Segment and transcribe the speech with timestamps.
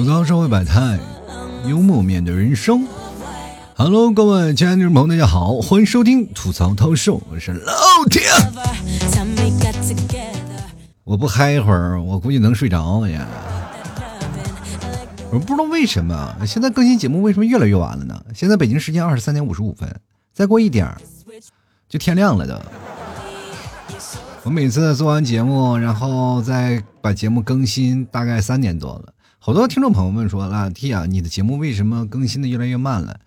[0.00, 0.98] 吐槽社会百态，
[1.66, 2.88] 幽默面对人生。
[3.76, 7.74] Hello，各位亲爱的听众朋友，大家好，欢迎收听吐槽涛秀，我是老
[8.08, 8.22] 铁。
[11.04, 13.28] 我不嗨一会儿，我估计能睡着呀。
[15.30, 18.18] 我不知道为什么现在更新节目为什么越来越晚了呢？
[18.34, 19.86] 现在北京时间二十三点五十五分，
[20.32, 20.98] 再过一点儿
[21.90, 22.54] 就天亮了都。
[24.44, 29.12] 我每次做完节目，然后再把节目更新，大概三点多了。
[29.42, 33.20] 好多听众朋友们说：“老 T 啊，你的节目为什么更新的越来越慢了？”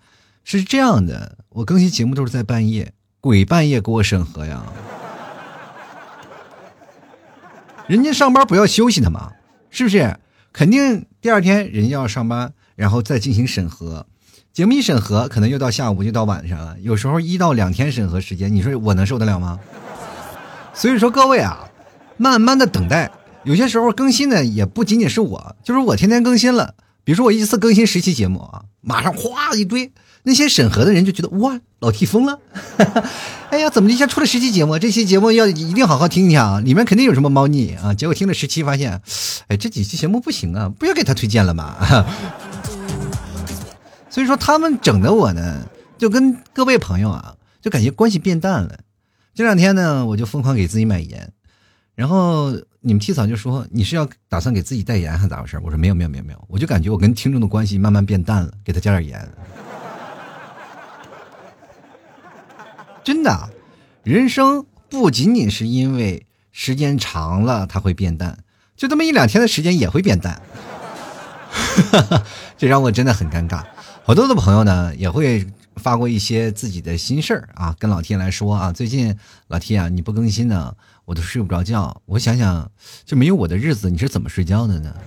[0.44, 4.62] 是这样的，我更新节目都是在半夜，鬼半夜给我审核呀。
[7.88, 9.32] 人家上班不要休息的嘛，
[9.70, 10.16] 是不是？
[10.52, 14.06] 肯定第二天人家要上班，然后再进行审核。
[14.52, 16.76] 节目一审核，可能又到下午，就到晚上了。
[16.80, 19.58] 有时候一到两天审核时间，你说我能受得了吗？
[20.74, 21.68] 所以说各位啊，
[22.16, 23.10] 慢慢的等待。
[23.44, 26.74] 有些时候更新呢，也不仅仅是我，就是我天天更新了。
[27.04, 29.92] 比如说我一次更新十期节目啊，马上哗一堆，
[30.22, 32.38] 那些审核的人就觉得哇，老 T 疯了。
[33.50, 34.78] 哎呀，怎么一下出了十期节目？
[34.78, 37.92] 这期节目要一定好好听听啊，里面肯定有什么猫腻啊。
[37.92, 39.02] 结果听了十期，发现，
[39.48, 41.76] 哎，这几期节目不行啊，不要给他推荐了嘛。
[44.08, 48.78] 所以说他们整的我呢，就跟各位朋友啊，就感觉关系变淡了。
[49.34, 51.32] 这两天呢，我就疯狂给自己买盐，
[51.94, 52.54] 然后
[52.86, 55.58] 你们 T 嫂就说你是要打算给自己代言还是咋回事？
[55.64, 59.26] 我说没有没有没有没有，我就感觉我跟听众的关系慢慢变淡了，给他加点盐。
[63.02, 63.48] 真的，
[64.02, 68.38] 人生不仅仅是因为时间长了它会变淡，
[68.76, 70.42] 就这么一两天的时间也会变淡，
[72.58, 73.64] 这让我真的很尴尬。
[74.02, 75.46] 好多的朋友呢也会。
[75.76, 79.18] 发过一些自己的心事儿啊，跟老天来说啊，最近
[79.48, 80.72] 老天啊，你不更新呢，
[81.04, 82.02] 我都睡不着觉。
[82.06, 82.70] 我想想，
[83.04, 84.94] 就没有我的日子，你是怎么睡觉的呢？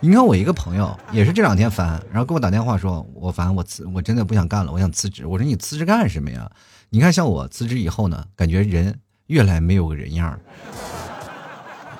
[0.00, 5.26] 你看我一个朋友也是这两天烦，然后给我打电话说，我烦，我辞，我真的不想干了，我想辞职。
[5.26, 6.50] 我说你辞职干什么呀？
[6.90, 8.96] 你看像我辞职以后呢，感觉人
[9.28, 10.38] 越来没有个人样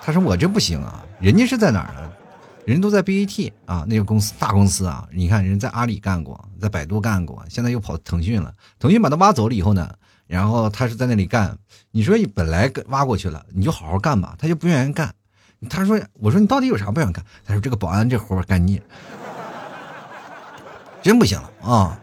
[0.02, 2.12] 他说我这不行啊，人家是在哪儿呢？
[2.66, 8.52] 人都在 BAT 啊，那个公司大公司啊，你看人在阿里干过，在百度干过，现在又跑腾讯了。
[8.78, 9.90] 腾讯把他挖走了以后呢，
[10.26, 11.58] 然后他是在那里干。
[11.96, 15.14] 你说本来挖过去了，你就好好干吧，他就不愿意干。
[15.70, 18.78] 他说：“我说你到底有啥不想干？”他说：“这个保安这活干腻，
[21.00, 21.98] 真不行了啊！”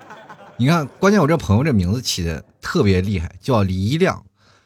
[0.57, 4.25] 你看，关键我这朋友这名字起的特别厉害，叫李一亮。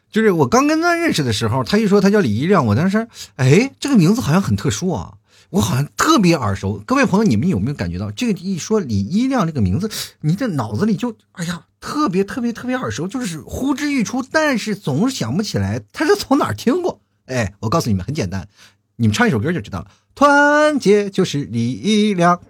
[0.10, 3.06] 就是我刚跟他认识的时候，他一说他叫李一亮，我当时
[3.36, 5.16] 哎，这个名字好像很特殊啊。
[5.50, 17.02] 我好像特别耳熟，各位朋友，你们有没有感觉到这个一说李一亮这个名字，你这脑子里就哎呀，特别特别特别耳熟，就是呼之欲出，但是总是想不起来他是从哪儿听过。
[17.26, 18.48] 哎，我告诉你们，很简单，
[18.96, 19.88] 你们唱一首歌就知道了。
[20.16, 22.42] 团结就是力量，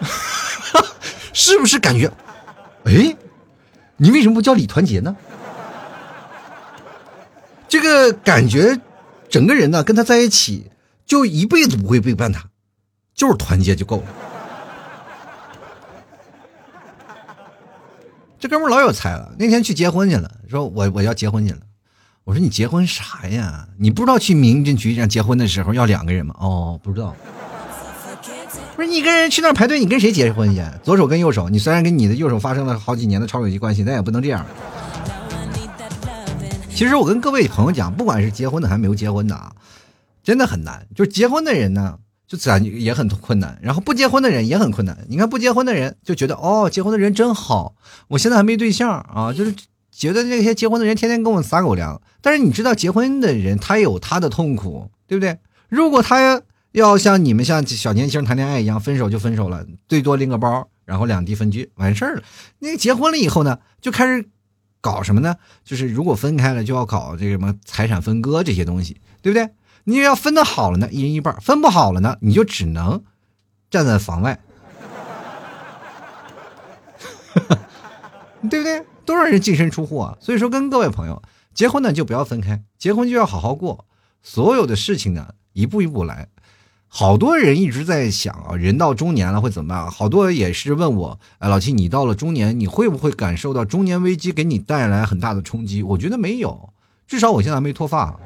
[1.32, 2.12] 是不是感觉？
[2.84, 3.16] 哎，
[3.96, 5.16] 你为什么不叫李团结呢？
[7.68, 8.80] 这个感觉，
[9.28, 10.70] 整个人呢跟他在一起。
[11.06, 12.48] 就一辈子不会背叛他，
[13.14, 14.04] 就是团结就够了。
[18.44, 21.60] 这哥们老有才了，那天去结婚去了，说我我要结婚去了。
[22.24, 23.66] 我说你结婚啥呀？
[23.78, 26.34] 你不知道去民政局上结婚的时候要两个人吗？
[26.38, 27.16] 哦，不知道。
[28.76, 30.62] 不是你一个人去那排队，你跟谁结婚去？
[30.82, 34.44] 左手跟右手，你虽然跟你的右手发生了好几年的超友谊关系，但也不能这样。
[36.68, 39.50] 其实我跟各位朋友讲，不管是结婚的还是没有结婚的啊。
[40.22, 45.04] 真的很难，就是结婚的人呢，就咱也很困难；然后不结婚的人也很困难。
[45.08, 47.74] 你看不结婚的人就觉得哦，结婚的人真好，
[48.08, 49.54] 我现在还没对象啊，就是
[49.90, 52.00] 觉得那些结婚的人天天跟我撒狗粮。
[52.22, 55.38] 但是你知道，结婚的人他有他的痛苦，对不对？
[55.68, 56.42] 如果他
[56.72, 62.22] 要像你们像小年轻谈恋爱一样，分手就分手了，最多拎个包，然后两地分居完事儿了。
[62.60, 64.26] 那结婚了以后呢，就开始
[64.80, 65.36] 搞什么呢？
[65.62, 69.48] 就是如果分开了，就要搞这个什么财产分割这些东西，对不对？
[69.84, 73.02] 你要分的好了呢，一人一半；分不好了呢，你就只能
[73.70, 74.40] 站在房外，
[78.48, 78.84] 对不对？
[79.04, 80.16] 都让人净身出户啊！
[80.18, 81.22] 所以说，跟各位朋友，
[81.52, 83.84] 结婚呢就不要分开，结婚就要好好过。
[84.22, 86.28] 所有的事情呢，一步一步来。
[86.88, 89.90] 好多人一直在想啊，人到中年了会怎么样？
[89.90, 95.82] 好多也是问我，哎，老七，你到了中年，你会不会感受到中年危机给你带来很大的冲击？
[95.82, 96.72] 我觉得没有，
[97.06, 98.18] 至少我现在还没脱发。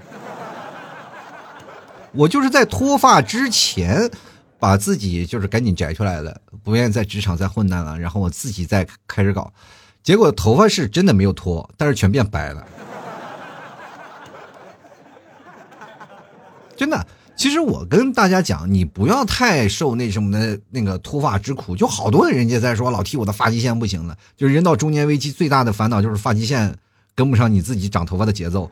[2.12, 4.10] 我就是在脱发之前，
[4.58, 9.52] 把自己就是赶紧摘出来了，不愿意在职场再混蛋了，然后我自己再开始搞，
[10.02, 12.66] 结果头发是真的没有脱，但是全变白了，
[16.76, 17.06] 真的
[17.36, 21.76] 其实我跟大家讲，你不要太受那什么的那个脱发之苦。
[21.76, 26.74] 就好多人家在说老 T 我的发际线不行了，就是人到中年危机最大的烦恼就是发际线
[27.14, 28.68] 跟不上你自己长头发的节奏。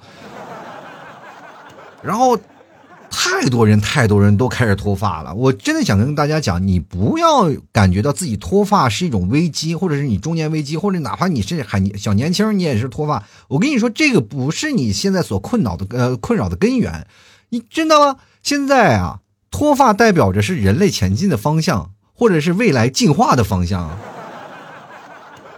[2.03, 2.37] 然后，
[3.19, 5.35] 太多人太多人都开始脱发了。
[5.35, 13.25] 我真的想跟大家讲，你不要感觉到自己脱发是一种危机，或者是你中年危机，或者哪怕你是还小年轻，你也是脱发。
[13.49, 17.07] 我跟你说，这个不是你现在所困扰的呃困扰的根源。
[17.49, 18.17] 你知道吗？
[18.43, 19.21] 现在啊，
[19.51, 23.99] 脱发代表着是人类前进的方向，或者是未来进化的方向，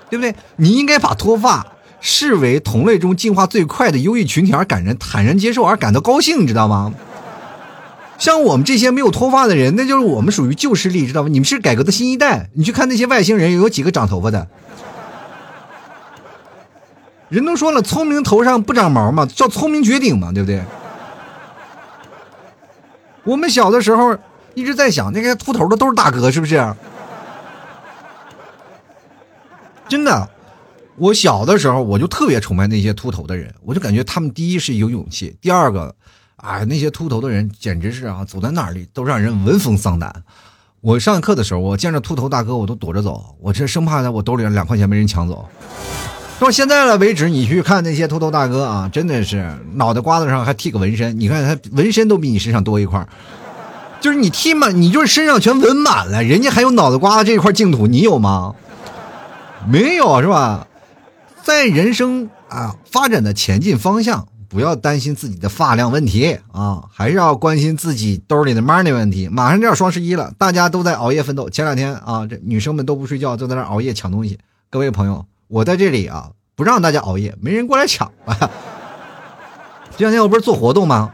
[0.08, 0.36] 对不对？
[0.56, 1.66] 你应该把脱发
[2.00, 6.94] 视为同类中进化最快的优异群体而感人坦然接受而感到高兴，你知道吗？
[8.18, 11.28] 像我们这些没有脱发的人，那就是我们属于旧势力，知道吗？
[11.28, 12.50] 你们是改革的新一代。
[12.54, 14.48] 你去看那些外星人，有几个长头发的？
[17.28, 20.62] 人都说了，聪明头上不长毛嘛，叫聪明绝顶嘛，对不对？
[23.22, 24.16] 我们小的时候
[24.54, 26.74] 一直在想，那个秃头的都是大哥，是不是？
[29.88, 30.28] 真的，
[30.96, 35.94] 我小的时候我就特别崇拜那些秃头的人，我就感觉他们第一是有勇气，第二个，
[36.38, 40.12] 啊，那些秃头的人简直是啊，走在哪里都让人闻风丧胆。
[40.80, 45.48] 我上课的时候，我见着秃头大哥，我都躲着走，我这生怕在我兜里两块钱被人抢走。
[46.38, 53.04] 到现在了为止，你去看那些秃头大哥啊，真的是脑袋瓜子上还剃个纹身，你看他纹身都比你身上多一块
[54.00, 58.54] 就是你剃满，你就是身上全纹满了，人家还有脑袋瓜子这一块净土，你有吗？
[59.66, 60.68] 没有是吧？
[61.42, 69.28] 在人生啊发展的前进方向，不要担心自己的发量问题啊，还是要关心自己兜里的 money 问题。
[69.28, 71.50] 马上就要双十一了，大家都在熬夜奋斗。
[71.50, 74.38] 前两天啊，这女生们都不睡觉，都在那熬夜抢东西。
[74.70, 75.24] 各位朋友。
[75.48, 78.36] 我在这里啊，不让大家熬夜，没人过来抢啊。
[79.96, 81.10] 这两天我不是做活动吗？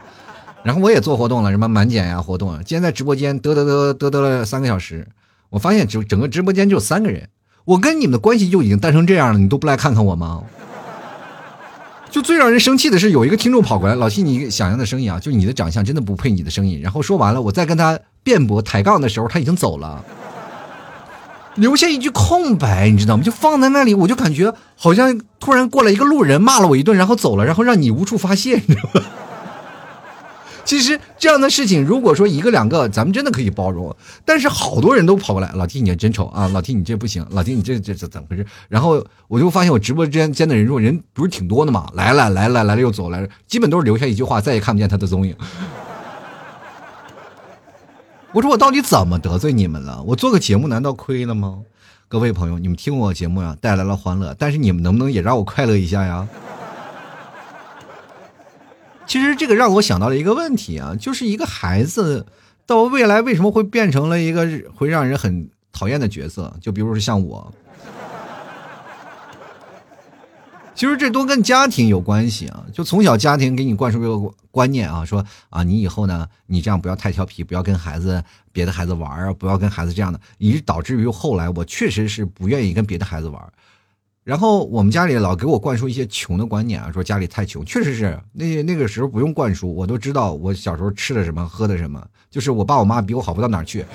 [0.61, 2.57] 然后我也做活动了，什么满减呀活动啊。
[2.57, 5.07] 今天在直播间嘚嘚嘚嘚嘚了三个小时，
[5.49, 7.29] 我发现就整个直播间就三个人，
[7.63, 10.43] 我跟你们的关系就已经淡成这样了，你都不来看看我吗？
[12.09, 16.79] 就最让人生气的是，有一个听众跑过来，老七，你想象的声音啊，就你的长相真的不配你的声音。
[16.81, 20.03] 然后说完了，我再跟他辩驳抬杠的时候，他已经走了。
[21.55, 23.23] 留下一句空白，你知道吗？
[23.23, 29.01] 就放在那里，我就感觉好像突然过来一个路人骂了我一顿，然后走了，然后让你无处发泄，你知道吗？
[30.65, 33.95] 其实这样的事情，如果说一个两个，咱们真的可以包容。
[34.25, 36.47] 但是好多人都跑过来，老弟你真丑啊！
[36.47, 38.45] 老弟你这不行，老弟你这这这怎么回事？
[38.67, 45.35] 然后我就发现我直播间间的人，如果人不是挺多的嘛， 来了来了来了又走来了，基本都是留下一句话，再也看不见他的踪影。
[48.31, 50.01] 我说我到底怎么得罪你们了？
[50.07, 51.59] 我做个节目难道亏了吗？
[52.07, 56.27] 各位朋友，你们听我节目呀，带来了欢乐，但是你们能不能也让我快乐一下呀？
[59.05, 62.25] 其实这个让我想到了一个问题啊，就是一个孩子
[62.65, 66.53] 到未来为什么会变成了一个会让人很讨厌的角色？
[66.59, 67.53] 就比如说像我。
[70.73, 83.41] 其实这都跟家庭有关系啊，就从小家庭给你灌输一个观念啊，说啊，你以后呢，你这样不要太调皮，不要跟孩子、别的孩子玩啊，不要跟孩子这样的，以导致于后来我确实是不愿意跟别的孩子玩。
[84.25, 93.85] 然后我们家里老给我灌输一些穷的观念啊，说家里太穷，确实是那那个时候不用灌输，我都知道我小时候吃的什么，喝的什么，就是我爸我妈比我好不到哪去。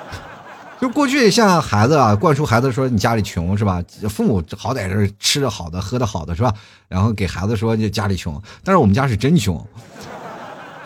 [0.80, 3.84] 就过去像孩子啊，灌输孩子说你家里穷是吧？
[4.08, 6.54] 父母好歹是吃的好的，喝的好的是吧？
[6.88, 9.62] 然后给孩子说就家里穷，但是我们家是真穷，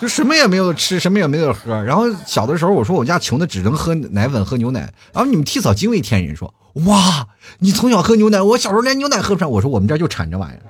[0.01, 1.83] 就什么也没有吃，什么也没有喝。
[1.83, 4.81] 然后小的时候我说我家穷的只能喝奶粉喝牛奶，
[5.13, 6.55] 然后你们替嫂惊为天人说
[6.87, 7.29] 哇，
[7.59, 9.51] 你从小喝牛奶，我小时候连牛奶喝不上。
[9.51, 10.63] 我说我们这就产这玩意儿，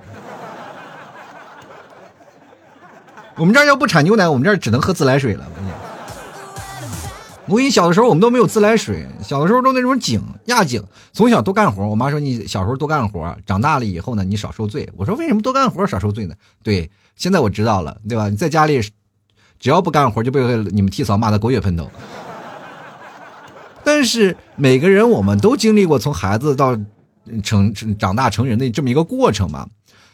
[3.37, 5.47] 我们这要不产牛奶，我们这儿只能喝自来水了。
[7.47, 11.85] 我跟你小的时候，我们都没有自来水，小的时候都那种井压井，从小多干活。
[11.87, 14.89] 我妈说你小时候多干活，长大了以后呢，你少受罪。
[14.95, 16.35] 我说为什么多干活少受罪呢？
[16.63, 18.29] 对，现在我知道了，对吧？
[18.29, 18.81] 你在家里，
[19.61, 20.41] 只要不干活，就被
[20.71, 21.89] 你们替嫂骂的狗血喷头。
[23.85, 26.77] 但是每个人，我们都经历过从孩子到
[27.41, 29.69] 成长大成人的这么一个过程嘛。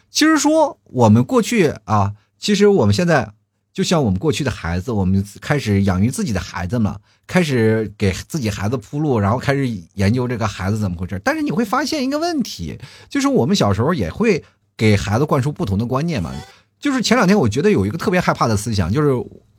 [0.08, 3.32] 其实说我们过去啊，其实我们现在。
[3.70, 11.20] 就像我们过去的孩子，我们开始养育自己的孩子嘛，开始给自己孩子铺路，然后开始研究这个孩子怎么回事。
[11.22, 12.76] 但是你会发现一个问题，
[13.08, 14.42] 就是我们小时候也会
[14.76, 16.34] 给孩子灌输不同的观念嘛。
[16.78, 19.12] 就是前两天我觉得有一个特别害怕的思想，就是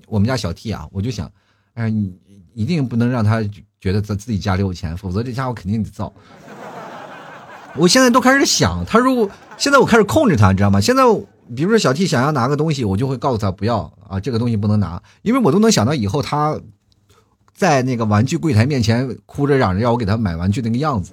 [0.07, 1.31] 我们家小 T 啊，我就想，
[1.73, 2.13] 哎，你
[2.53, 3.41] 一定不能让他
[3.79, 6.11] 觉得他自己家里有钱，否则这家伙肯定得造。
[7.75, 10.79] 我现在都开始想，他如果现在我开始控制他，你知道吗？
[10.79, 11.03] 现在。
[11.55, 16.55] 比如说小 T 想要拿个东西，我就会告诉他不要啊，这个东西不能拿，因为我都能想到以后他
[17.55, 21.11] 在那个玩具柜台面前哭着嚷着要我给他买玩具那个样子。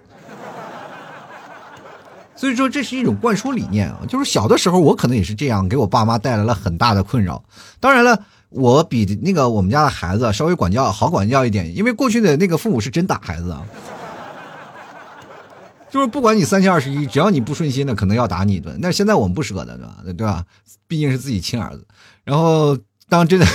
[2.37, 7.43] 所以说这是一种灌输理念啊，就是小的时候我可能也是这样，给我爸妈带来了很大的困扰。
[7.81, 13.63] 当然了，我比那个我们家的孩子稍微管教好管教一点，因为过去的那个父母是真打孩子啊。
[15.89, 18.79] 就是不管你三七二十一，只要你不顺心的，可能要打你一顿。
[18.83, 19.97] 但是现在我们不舍得，对吧？
[20.05, 20.45] 对吧？
[20.87, 21.87] 毕竟是自己亲儿子。
[22.23, 22.77] 然后
[23.09, 23.47] 当真的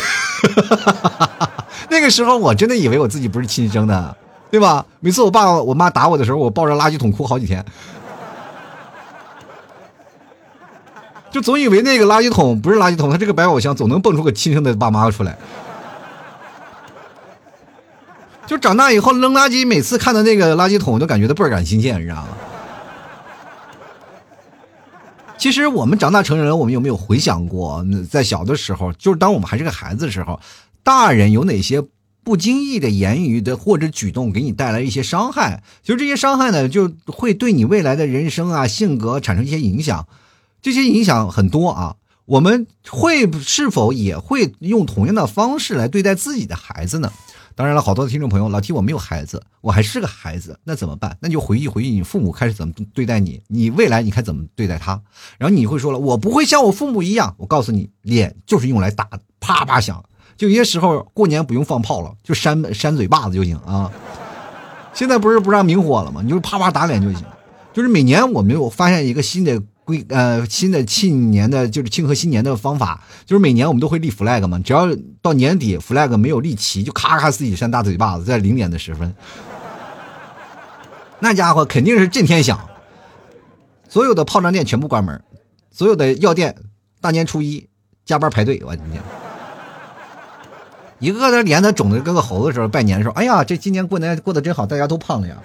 [1.91, 4.17] 那个时候，我真的以为我自己不是亲生的，
[4.50, 4.83] 对吧？
[5.01, 7.63] 每次我爸我妈打我的时候，我抱着垃圾桶哭好几天，
[11.31, 15.38] 就总以为那个垃圾桶不是垃圾桶，它这个百宝箱总能蹦出个亲生的爸妈出来。
[18.45, 22.27] 就长大以后扔垃圾，每次看到那个垃圾桶，都感觉到倍儿感新鲜，你知道吗？
[25.38, 30.38] 其实我们长大成人，我们有没有回想过，在小的时候，就是当我们还是个孩子的时候，
[30.83, 31.81] 大人有哪些
[32.25, 35.63] 不经意的言语的或者举动给你带来一些伤害？
[35.81, 40.05] 就这些伤害呢，就会对你未来的人生啊、性格产生一些影响。
[40.62, 47.12] 这些影响很多啊，我们会是否也会用同样的方式来对待自己的孩子呢？
[47.53, 51.18] 当然了，好多的听众朋友，老提我没有孩子，我还是个孩子，那怎么办？
[51.20, 55.01] 那就回忆回忆你父母开始怎么对待你，你未来你看怎么对待他。
[55.38, 57.36] 然后你会说了，我不会像我父母一样。
[57.38, 60.03] 我告诉你，脸就是用来打，啪啪响。
[60.38, 63.91] 就有些时候过年不用放炮了，就扇扇嘴巴子就行啊。
[64.94, 66.22] 现在不是不让明火了吗？
[66.24, 67.22] 你就啪啪打脸就行。
[67.74, 69.62] 就是每年我们有发现一个新的。
[69.83, 74.88] 规呃新的庆年的就是庆贺新年的方法，就是每年我们都会立 flag 嘛，只要
[75.21, 79.13] 到年底 flag 没有立齐，就咔咔自己扇大嘴巴子，在零点的时分，
[81.19, 82.69] 那家伙肯定是震天响，
[83.89, 85.23] 所有的炮仗店全部关门，
[85.71, 86.55] 所有的药店
[87.01, 87.67] 大年初一
[88.05, 89.01] 加班排队，我今天
[91.00, 95.35] 一个个的脸都肿的跟个猴子似的，拜年的时候，哎呀，这今年过年过得真好，大家都胖了呀，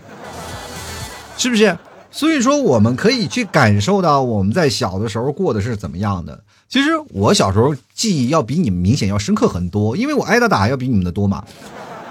[1.39, 1.75] 是不是？
[2.17, 6.43] 所以说，我们可以去感受到我们在小的时候过的是怎么样的。
[6.67, 11.45] 其实我小时候记忆要比你们明显要深刻很多，因为我挨的打要比你们的多嘛。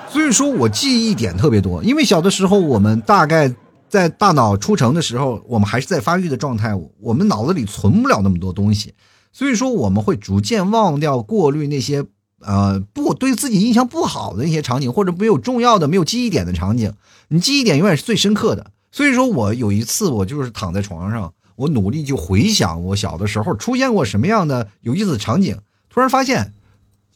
[0.08, 3.52] 所以说我记忆点特别多，因为小的时候我们大概
[3.90, 8.94] 在大脑出成的时候，我们还是在发育的状态，我们脑子里存不了那么多东西，
[9.34, 12.06] 所以说我们会逐渐忘掉、过滤那些
[12.42, 16.94] 呃不对自己印象不好的一些场景，或者没有重要的、没有记忆点的场景。
[17.30, 18.68] 你记忆点永远是最深刻的。
[18.96, 25.60] 所以说我有一次，我就是躺在床上，我努力就回想我小的时候出现过什么样的有意思的场景，
[25.90, 26.54] 突然发现，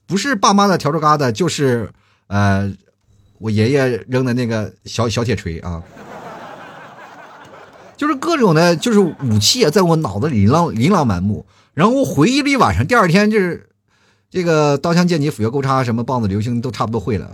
[0.05, 1.89] 不是爸妈的笤帚疙瘩，就是
[2.27, 2.69] 呃，
[3.37, 5.81] 我爷爷扔的那个小小铁锤啊，
[7.95, 11.45] 就是各种的，就是武器啊，在我脑子里琳琅琳琅满目。
[11.73, 13.69] 然后我回忆了一晚上，第二天就是
[14.29, 17.31] 这个刀枪剑戟斧钺钩叉什么棒子流星都差不多会了，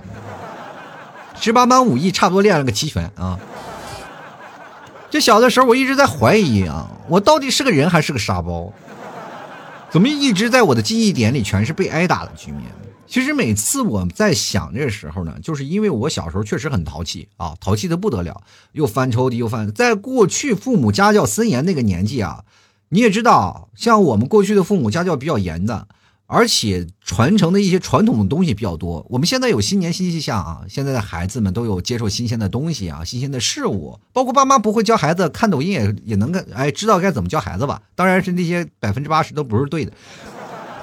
[1.41, 3.39] 十八般武艺差不多练了个齐全啊。
[5.15, 8.73] 就小的时候，我一直在怀疑啊，我到底是个人还是个沙包？
[9.89, 12.63] 怎么一直在我的记忆点里全是被挨打的局面？
[13.07, 18.41] 其实每次我在想这个时候呢，就是因为我小时候确实很淘气啊，淘气的不得了，
[18.73, 19.71] 又翻抽屉又翻。
[19.71, 22.43] 在过去父母家教森严那个年纪啊，
[22.89, 25.87] 你也知道，像我们过去的父母家教比较严的。
[26.27, 29.05] 而且传承的一些传统的东西比较多。
[29.09, 33.99] 我们现在有新年新气象啊，现在的孩子们都有接受新鲜的东西啊，新鲜的事物。
[34.11, 37.81] 包括爸妈不会教孩子看抖音，也也能看，哎，知道该怎么教孩子吧？
[37.93, 39.91] 当然是那些百分之八十都不是对的，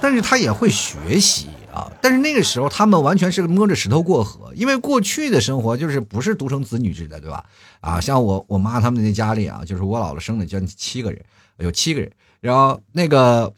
[0.01, 1.91] 但是他也会学习啊。
[2.01, 7.45] 但是那个时候他们完全是摸着石头过河，因为过去的生活就是不是独生子女制的，对吧？
[7.81, 11.21] 啊，像我 我妈他们那家里啊，就是我姥姥生的将近七个人，
[11.59, 12.09] 有七个人，
[12.41, 13.53] 然后那个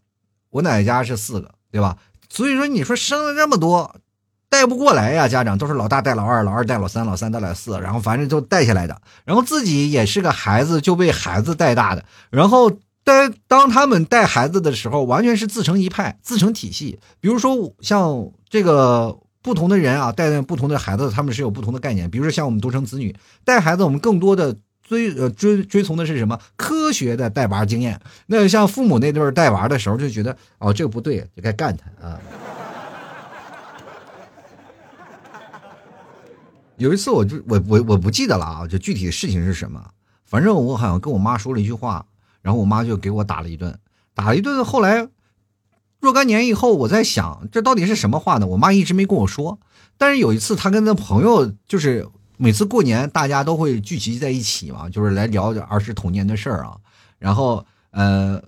[0.49, 1.54] 我奶奶家是四个。
[1.75, 1.97] 对吧？
[2.31, 3.97] 所以说，你说生了这么多，
[4.49, 5.27] 带不过来呀。
[5.27, 9.03] 家长都是老大带老二，老二带老三，老三带老四，然后反正都带下来的。
[9.25, 12.05] 然后自己也是个孩子，就被孩子带大的。
[12.31, 12.71] 然后
[13.03, 17.01] 但当他们带孩子的时候，完全是自成一派，自成体系。
[17.19, 22.09] 比如说，像这个不同的人啊，带不同的孩子，他们是有不同的概念。
[22.09, 24.57] 比如说，像我们独生子女带孩子，我们更多的。
[24.87, 27.99] 追呃追追从的是什么科学的带娃经验？
[28.27, 32.21] 那像父母那对带娃的时候就觉得哦这个不对，就该干他啊。
[36.77, 39.83] 有一次我就我我我不记得了啊，就具体的事情是什么？
[40.25, 42.05] 反正我好像跟我妈说了一句话，
[42.43, 43.79] 然后我妈就给我打了一顿，
[44.13, 44.63] 打了一顿。
[44.65, 45.09] 后来
[46.01, 48.47] 若干年以后，我在想这到底是什么话呢？
[48.49, 49.59] 我妈一直没跟我说，
[49.97, 52.07] 但是有一次她跟她朋友就是。
[52.37, 56.77] 每次过年，大家都会聚集在一起嘛，就是来聊儿时童年的事儿啊。
[57.19, 58.43] 然后，呃，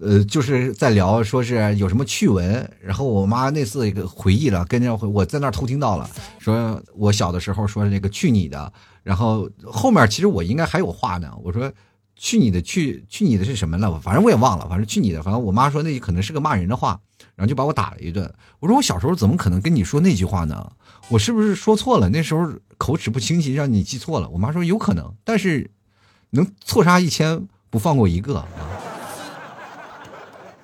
[0.00, 6.08] 呃，就是在聊说是有什么趣闻，然后我妈那次一个回忆了，跟着我在那儿偷听到了，
[6.38, 8.72] 说我小的时候说那个去你的，
[9.02, 11.70] 然后后面其实我应该还有话呢，我说
[12.16, 14.00] 去你的去去你的是什么了？
[14.00, 17.00] 反正我也忘了，反正去你的，反正我妈说那可能是个骂人的话，
[17.34, 18.32] 然后就把我打了一顿。
[18.60, 20.70] 我说我小时候怎么可能跟你说那句话呢？
[21.08, 22.08] 我是不是说错了？
[22.08, 24.28] 那时候口齿不清晰，让你记错了。
[24.28, 25.70] 我妈说有可能，但是
[26.30, 28.46] 能错杀一千不放过一个啊。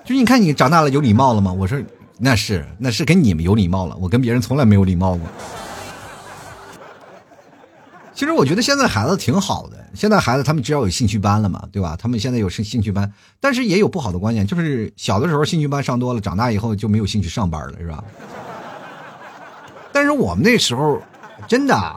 [0.04, 1.52] 就是你看你长大了有礼貌了吗？
[1.52, 1.78] 我说
[2.18, 5.28] 那是那是跟你们有礼貌了，我跟别人从来没有礼貌过。
[8.18, 11.96] 其实我觉得现在孩子挺好的，现在孩子他们只要有兴趣班了嘛，对吧？
[11.96, 18.02] 他们现在有兴兴趣班，但是也有不好的观念，就是小的时候兴趣班上多了，长大以后就没有兴趣上班了，是吧？
[19.92, 21.00] 但是我们那时候
[21.46, 21.96] 真的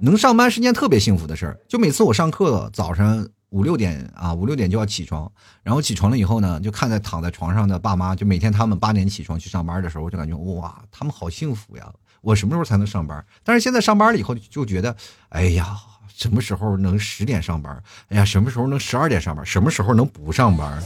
[0.00, 3.24] 能上班是件特别幸福的事儿，就每次我上课早上。
[3.50, 5.30] 五六点啊，五六点就要起床，
[5.62, 11.88] 然后起床了以后呢，就看在躺在床上的爸妈，就每天他们八点起床去上班的时候，我就感觉哇，他们好幸福呀！
[12.24, 13.24] 我什么时候才能上班？
[13.44, 14.96] 但是现在上班了以后，就觉得，
[15.28, 15.76] 哎呀，
[16.16, 17.82] 什么时候能十点上班？
[18.08, 19.44] 哎呀，什么时候能十二点上班？
[19.44, 20.82] 什么时候能不上班？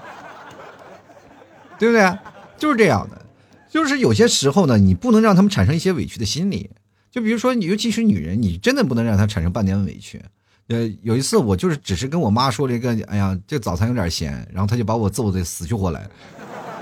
[1.78, 2.18] 对不对？
[2.58, 3.24] 就是这样的，
[3.70, 6.70] 就是有些时候呢，你不能让他们产生一些委屈的心理。
[7.10, 10.22] 就比如说，尤其是女人，你真的不能让她产生半点委屈。
[10.68, 16.06] 呃，有一次我就是只是跟我妈说了一个，哎呀，这早餐有点咸，然后她就把我揍的死去活来。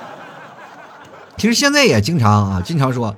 [1.38, 3.16] 其实现在也经常啊，经常说，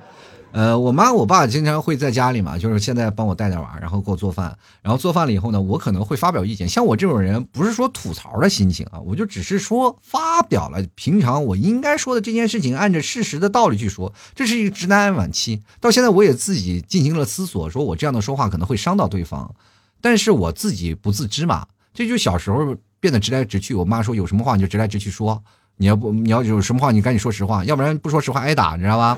[0.53, 6.67] 呃，我妈我爸经常会在家里嘛，就是现在帮我带带娃，然后给我做饭，然后做饭了以后呢，我可能会发表意见。
[6.67, 14.13] 像我这种人，不是说吐槽的心情啊，我就只是说发表了平常我应该说的这件事情，按照事实的道理去说。
[14.35, 19.55] 这是一个直男癌晚期，到现在我也自己进行了思索，说我这样的说话可能会伤到对方。
[20.01, 23.73] 但是我自己不自知嘛，这就小时候变得直来直去。
[23.73, 25.41] 我妈说有什么话你就直来直去说，
[25.77, 29.17] 你要不你要有什么话你赶紧说实话，要不然不说实话挨打，你知道吧？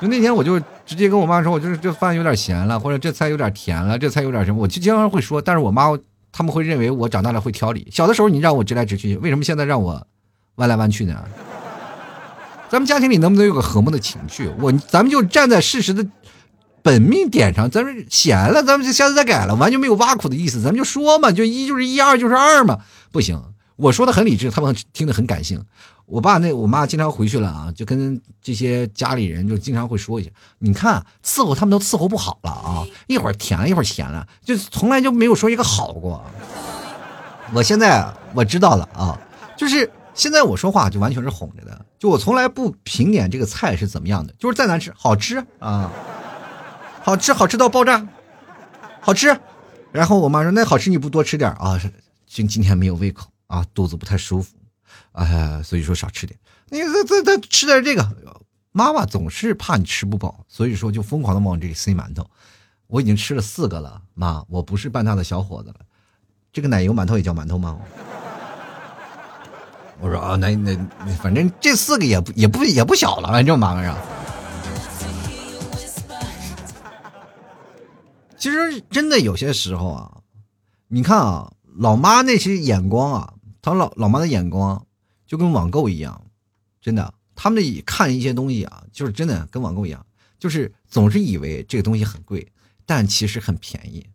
[0.00, 5.40] 就那天我就直接跟我妈说，我就是这饭有点咸了，或者这菜有点甜了，这菜有点什么，我就经常会说。
[5.40, 5.96] 但是我妈
[6.32, 7.88] 他们会认为我长大了会挑理。
[7.90, 10.06] 小的时候你让我直来直去，为什么现在让我
[10.56, 11.24] 弯来弯去呢？
[12.68, 14.50] 咱们家庭里能不能有个和睦的情绪？
[14.58, 16.06] 我咱们就站在事实的。
[16.82, 22.80] 本命点上，咱们闲了，咱们就下次再改了，完全没有挖苦的意思，咱们就说嘛，就一就是一，二就是二嘛，
[23.10, 23.42] 不行，
[23.76, 25.62] 我说的很理智，他们听得很感性。
[26.06, 36.22] 我爸那我妈经常回去了啊，就跟这些家里人就经常会说一下，你看伺候他们都伺候不好了啊，一会儿甜了，一会儿咸了，就从来就没有说一个好过。
[37.52, 39.18] 我现在我知道了啊，
[39.56, 45.90] 就是现在我说话就完全是哄着的，就我从来不评点这个菜是怎么样的，就是再难吃好吃啊。
[47.02, 48.06] 好吃，好吃到爆炸，
[49.00, 49.38] 好吃。
[49.92, 51.78] 然后我妈说：“那好吃你不多吃点啊？
[52.26, 54.54] 今今天没有胃口啊，肚子不太舒服，
[55.12, 56.38] 哎，所以说少吃点。
[56.70, 58.08] 你再再再吃点这个。
[58.72, 62.28] 妈妈总是怕你吃不饱，所以说就疯狂的往这里塞馒头。
[62.88, 65.76] 我已经吃了四个了，妈，我不是半大的小伙子了。
[66.52, 67.78] 这个奶油馒头也叫馒头吗？
[70.00, 70.76] 我说啊，那那
[71.22, 73.96] 反正这四个也不也不也不小了，反正妈妈啊。”
[78.36, 80.18] 其实真的有些时候啊，
[80.88, 83.33] 你看啊，老妈那些眼光啊，
[83.64, 84.86] 他老老妈的眼光
[85.24, 86.26] 就跟网购一样，
[86.82, 90.04] 真的，他们的看一些东西啊，就是真的跟网购一样，
[90.38, 92.46] 就是总是以为这个东西很贵，
[92.84, 94.06] 但其实很便宜。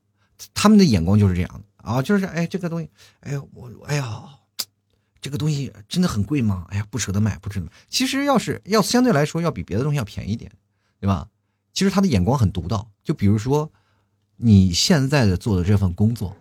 [0.53, 4.23] 他们的眼光就是这样啊，就是哎，这个东西，哎呀，我哎呀，
[5.19, 6.67] 这个东西真的很贵吗？
[6.69, 7.71] 哎呀，不舍得买，不舍得买。
[7.89, 10.51] 其实要是要相对来说要比别的东西要便宜点，
[10.99, 11.27] 对吧？
[11.73, 13.71] 其实他的眼光很独到，就比如说。
[14.41, 16.33] 你现在的做的这份工作，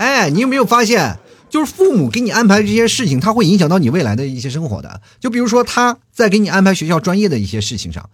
[0.00, 1.18] 哎，你有没有发现，
[1.50, 5.02] 就是父母给你安排这些事情，他会影响到你未来的一些生活的。
[5.20, 8.08] 就比如说他在给你安排学校专业的一些事情上，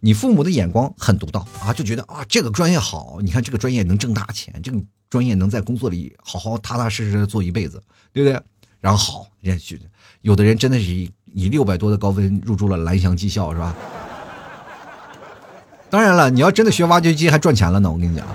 [0.00, 4.78] 你父母的眼光很独到啊，就觉得啊这个专业好，你看这个专业能挣大钱，这个
[5.10, 7.82] 专业能在工作里好好踏踏实实的做一辈子，
[8.14, 8.40] 对不对？
[8.80, 9.82] 然后好，人家觉得
[10.22, 13.76] 有的人真的是以六百多的高分入住了蓝翔技校，是吧？
[15.90, 18.26] 当然了，你要真的学挖掘机还赚钱了呢，我跟你讲。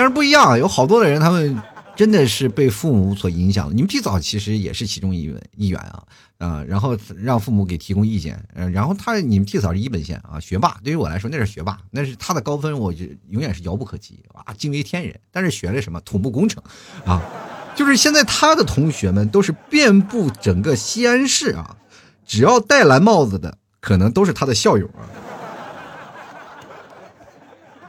[0.00, 1.62] 但是不一样，有好多的人，他们
[1.94, 3.70] 真的是被父母所影响。
[3.76, 6.02] 你们提早其实也是其中一员一员啊，
[6.38, 10.78] 啊，然后让父母给提供意见，然后他你们提早是一本线啊，学霸。
[10.82, 15.20] 对于我来说那是学霸，那是他的高分，我就永远是遥不可及啊，惊为天人。
[15.30, 16.62] 但是学了什么土木工程，
[17.04, 17.20] 啊，
[17.76, 21.76] 就是现在他的同学们都是遍布整个西安市啊，
[22.24, 25.04] 只要戴蓝帽子的，可能都是他的校友啊。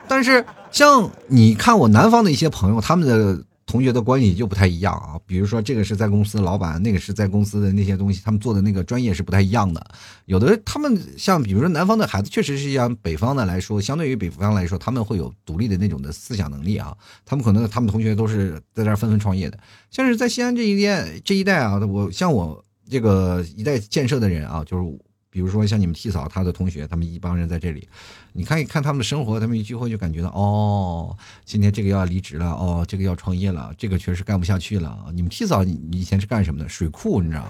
[0.10, 5.20] 但是，像你看我南方的一些朋友，他们的同学的关系就不太一样啊。
[5.26, 9.86] 比如说，这个是在公司老板，那个是在公司的那些东西，他们做的那个专业是不太一样的。
[10.26, 16.96] 有的他们像比如说南方的孩子，确实是像北方的来说，相对于北方来说，他们会有独立的那种的思想能力啊。
[17.26, 25.00] 他们可能他们同学都是在这儿纷纷创业的，像是在西安这一代这一代啊，我像我这个一代建设的人啊，就是。
[25.32, 27.88] 比如说像你们替嫂他的同学，他们一帮人在这里，
[28.34, 35.06] 你看一看他们的生活，他们一聚会就感觉到哦，今天这个要离职了，哦，这个要创业了，这个确实干不下去了。
[35.14, 36.68] 你们替嫂以前是干什么的？
[36.70, 37.50] 水库，你知道吗？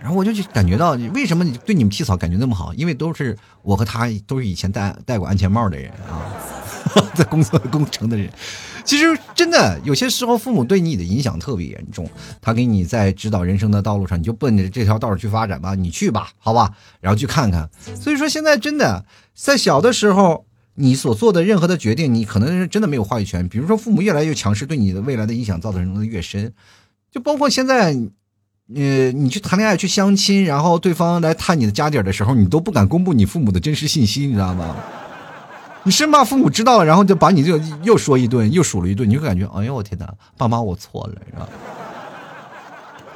[0.00, 2.74] 然后我就感觉到，为什么你对你们替嫂感觉那么好？
[2.74, 6.32] 因为都是我和他都是以前戴戴过安全帽的人啊，
[7.14, 8.30] 在工作工程的人。
[8.84, 12.06] 其实真的有些时候，父母对你的影响特别严重。
[12.42, 17.70] 他给你在指导人生的道路上，你就奔着这条道去发展吧，你去吧，好吧，然后去看看。
[17.98, 23.48] 所以说，现在真的在小的时候，你所做的任何的决定，你可能是真的没有话语权。
[23.48, 26.52] 比如说，父母越来越强势，对你的未来的影响造成的越深。
[27.10, 27.96] 就包括现在，
[28.74, 34.76] 呃，你去谈恋爱、去相亲，然后对方来探你的家底的时候，你都不敢公布你父母的真实信息，你知道吗？
[35.84, 41.48] 你生怕父母知道了，然后就把你就又说一顿，又数了一顿，你就感觉，哎呦我天哪，爸妈我错了，是吧？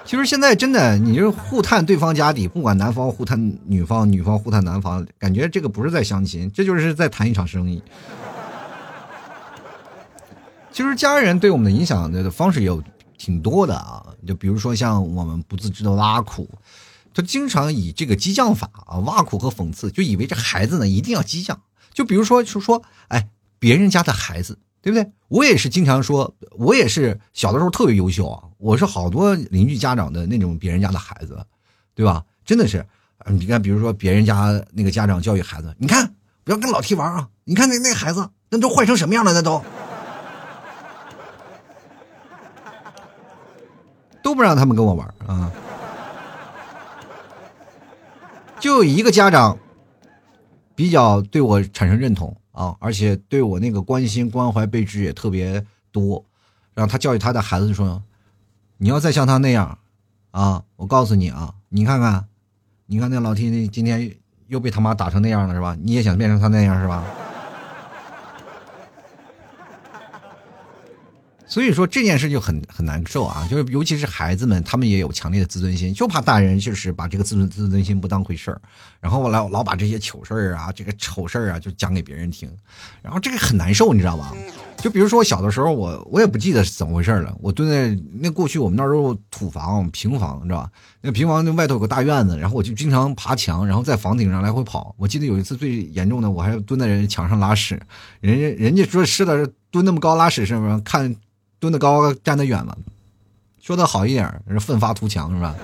[0.04, 7.82] 其实现在真的，你就是互探对方家底，不管男方互探女方，女方互探男方，感觉这个不是在相亲，这就是在谈一场生意。
[10.70, 12.82] 其实家人对我们的影响的方式有
[13.16, 16.48] 挺多的啊，就比如说像我们不自知的挖苦，
[17.12, 21.58] 他经常以这个激将法啊，挖苦和讽刺，就以为这孩子呢一定要激将。
[21.98, 25.10] 就比如说，就说，哎，别人家的孩子，对不对？
[25.26, 28.44] 我也是经常说，我也是小的时候特别优秀啊。
[28.58, 31.44] 我是好多邻居家长的那种别人家的孩子，
[31.96, 32.24] 对吧？
[32.44, 32.86] 真的是，
[33.26, 37.28] 你看，比如说别人家那个家长教育孩子，你看不要跟老 T 玩啊！
[37.42, 39.32] 你看那那孩子，那都坏成什么样了？
[39.32, 39.60] 那都
[44.22, 45.50] 都不让他们跟我玩啊！
[48.60, 49.58] 就一个家长。
[50.78, 56.24] 比较对我产生认同啊，而且对我那个关心关怀备至也特别多。
[56.72, 58.00] 然后他教育他的孩子说
[58.78, 59.76] ：“你要再像他那样，
[60.30, 62.26] 啊，我告诉你啊，你看看，
[62.86, 64.14] 你看那老天今天
[64.46, 65.76] 又被他妈打成那样了是吧？
[65.82, 67.04] 你也想变成他那样是吧？”
[71.48, 78.60] 所以说这件事就很很难受啊，就是尤其是孩子们，他们也有强烈的自尊心，就怕大人就是把这个自尊自尊心不当回事儿，
[79.00, 82.50] 然后我老老把这些糗事儿啊、这个丑事儿啊就讲给别人听，
[83.00, 84.34] 然后这个很难受，你知道吧？
[84.76, 90.70] 就比如说我小的时候，我我也不记得是怎么回事了，我蹲在那过去我们那儿都是土房平房，你知道吧？
[91.00, 94.94] 那平房那外头有个大院子，然后我就经常爬墙，然后在房顶上来回跑。
[94.98, 97.80] 我记得有一次最严重的，我还蹲在人墙上拉屎，
[98.20, 100.78] 人家人家说是的，蹲那么高拉屎是不是？
[100.82, 101.16] 看。
[101.60, 102.76] 蹲得高，站得远嘛。
[103.60, 105.54] 说的好一点，是奋发图强，是吧？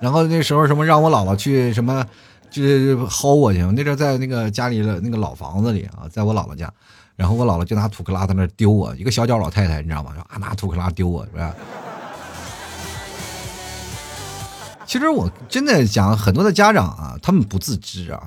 [0.00, 2.04] 然后那时候什么让我姥姥去什么，
[2.50, 3.60] 就是薅我去。
[3.72, 6.70] 那阵在那个家里的那个老房子里啊，在我姥姥家，
[7.16, 10.12] 然后我姥姥就拿土克拉在那丢我，一个小脚老太太，你知道吗？
[10.14, 11.54] 就啊拿土克拉丢我，是吧？
[14.84, 18.24] 其实我真的讲，很多的家长啊，他们不自知啊。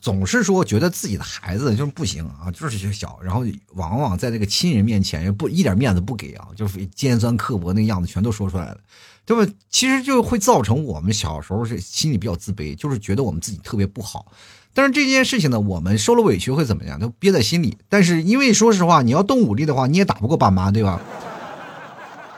[0.00, 8.78] 总是说觉得自己的孩子就是不行啊，就是小，然后往往在这个亲人面前也不一点面子不给啊，就是尖酸刻薄那个样子全都说出来了，
[9.26, 9.52] 对吧？
[9.68, 14.32] 其实就会造成我们小时候是心里比较自卑，就是觉得我们自己特别不好。
[14.72, 17.00] 但是这件事情呢，我们受了委屈会怎么样？
[17.00, 17.76] 都憋在心里。
[17.88, 21.00] 但是因为说实话，你要动武力的话，你也打不过爸妈，对吧？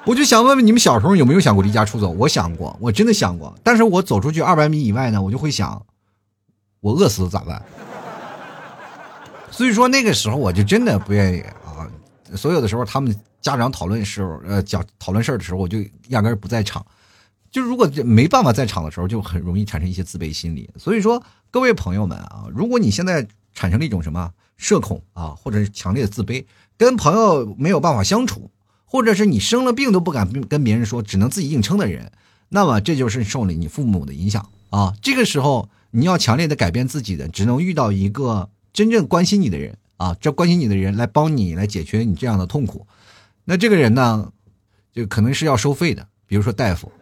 [0.06, 2.08] 我就想问问你们小时候有没有想过离家出走？
[2.08, 3.54] 我想过，我真的想过。
[3.62, 5.84] 但是我走出去二百米以外呢，我就会想。
[6.80, 7.62] 我饿死了咋办？
[9.50, 11.90] 所以说那个时候我就真的不愿意啊。
[12.36, 16.84] 所有的时候他们家长讨论时候，呃，讲讨论事儿的时候，我就压根儿不在场。
[17.50, 20.70] 就如果没办法在场的时候，就很容易产生一些自卑心理。
[20.78, 26.44] 所以说，各位朋友们啊，如果你现在产生了一种什么社恐啊，或者是强烈的自卑，
[26.78, 28.50] 跟朋友没有办法相处，
[28.84, 32.12] 或者是你生了病都不敢跟别人说，只能自己硬撑的人，
[32.50, 34.94] 那么这就是受了你父母的影响啊。
[35.02, 35.68] 这个时候。
[35.90, 42.87] 你要强烈的改变自己的，只能遇到一个真正关心你的人啊，这关心你的人来帮你来解决你这样的痛苦。
[43.44, 44.31] 那这个人呢，
[44.92, 46.92] 就可能是要收费的，比如说大夫，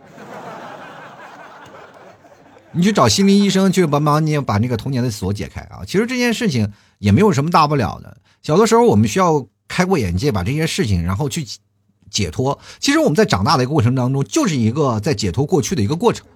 [2.72, 5.82] 你去找心理医生去帮忙你把那个童年的锁解开啊。
[5.86, 8.16] 其实这件事情也没有什么大不了的。
[8.42, 11.46] 小的时候我们需要开过眼界，把这些事情然后去
[12.08, 12.58] 解脱。
[12.78, 16.26] 其实我们在长大的一个过程当中，就是一个在解脱过去的一个过程。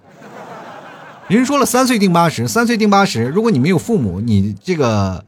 [1.29, 3.23] 人说了，三岁定八十，三岁定八十。
[3.23, 5.25] 如果你没有父母，你这个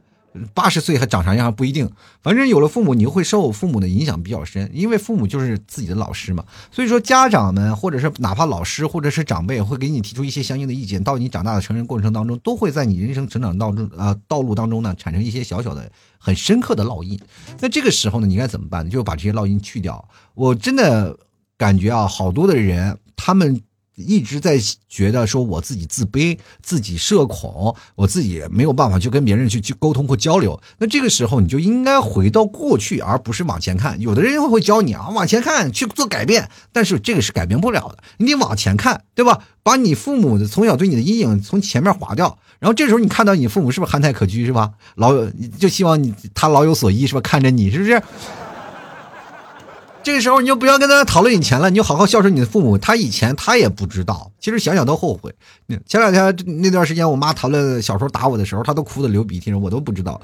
[0.52, 1.90] 八十岁还长啥样还不一定。
[2.22, 6.44] 反正有了父母，你就会受父母的影响比较深，因为父母就是自己的老师嘛。
[6.70, 17.18] 所以说，家长们或者是哪怕老师或者是长辈会给你提出一些相应的意见，到你长大的成人过程当中，都会在你人生成长当中啊道路当中呢产生一些小小的很深刻的烙印。
[17.58, 18.88] 那这个时候呢，你该怎么办？
[18.88, 20.06] 就把这些烙印去掉。
[20.34, 21.18] 我真的
[21.56, 23.60] 感觉啊，好多的人他们。
[23.96, 30.60] 一直在觉得说我自己自卑、自己社恐，我自己没有办法去跟别人去去沟通或交流。
[30.78, 33.98] 那这个时候你就应该回到过去，而不是往前看。
[34.00, 37.98] 有的人会教你啊，往前看去做改变，但是这个是改变不了的。
[38.18, 39.42] 你得往前看，对吧？
[39.62, 44.72] 把你父母的从小对你的阴影从前面划掉，然后这时候你看到你父母是不是憨态可掬，是吧？
[44.94, 47.20] 老有就希望你他老有所依，是吧？
[47.22, 48.02] 看着你是不是？
[50.06, 52.78] 这个时候你就不要跟他讨论以前了，你就好好孝顺你的父母。
[52.78, 55.34] 他以前他也不知道，其实想想都后悔。
[55.84, 60.20] 前两天那段时间，我妈讨论小时候打我的时候，她都哭的流鼻涕，我都不知道。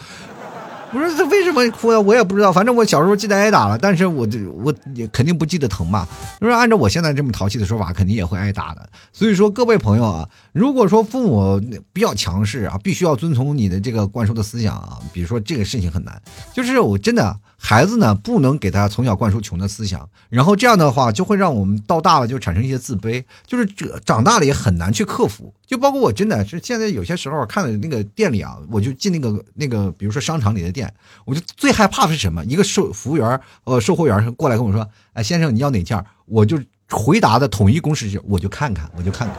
[0.93, 1.99] 我说他为什么哭啊？
[1.99, 2.53] 我也不知道。
[2.53, 4.25] 反正我小时候记得挨打了，但是我
[4.63, 6.07] 我也肯定不记得疼嘛。
[6.41, 8.89] 就是按照我现在这么淘气的说法，肯定也会挨打的。
[9.13, 11.61] 所以说各位朋友啊，如果说父母
[11.93, 15.01] 比较强势啊，必须要遵从你的这个灌输的思想啊。
[15.13, 17.37] 比如说这个事情很难，就是我真的。
[17.65, 25.55] 孩子呢，不能给他从小灌输穷的思想，然后这样的话就会让我们到大了就产生一些自卑，就是这长大了也很难去克服。
[25.65, 30.93] 就包括我真的是现在有些时候看的那个店里啊，我就进那个那个，比如说商场里的店，
[31.25, 32.45] 我就最害怕的是什么？
[32.47, 39.37] 一个售服务员呃售货员过来跟我说：“哎，先生你要哪件？”我就回答的统一公式是我就看看，我就看看，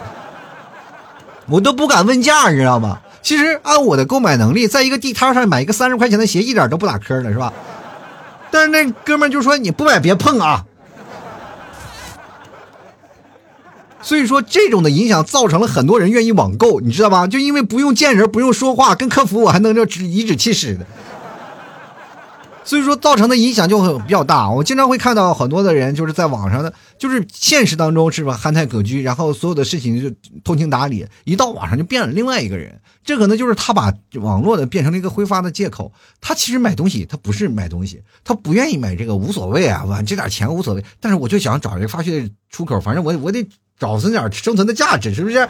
[1.47, 3.01] 我都不敢问价，你知道吗？
[3.21, 7.53] 其实按我的购买能力，在一个地摊上买一个三十块钱的鞋，一点都不打磕的，是吧？
[8.53, 10.63] 但是那哥们就说你不买别碰啊，
[13.99, 17.25] 所以说这种的影响造成了很多人愿意网购，你知道吧？
[17.25, 20.85] 就因为不用见人，不用说话，跟客服我还能这颐指气使的。
[22.63, 24.49] 所以说造成的影响就很比较大。
[24.49, 30.10] 我经常会看到很多的人就是在网上的，就是现实当中是吧憨态可掬，然后所有的事情就
[30.43, 32.80] 通情达理，一到网上就变了另外一个人。
[33.04, 35.91] 这可能就是他把网络的变成了一个挥发的借口。
[36.21, 40.84] 他其实买东西，他不是买东西，他不愿意买这个无所谓啊，我这点钱无所谓。
[41.02, 43.45] 但是我就想找一个发泄出口，反正我我得
[43.78, 45.45] 找存点生存的价值，是不是？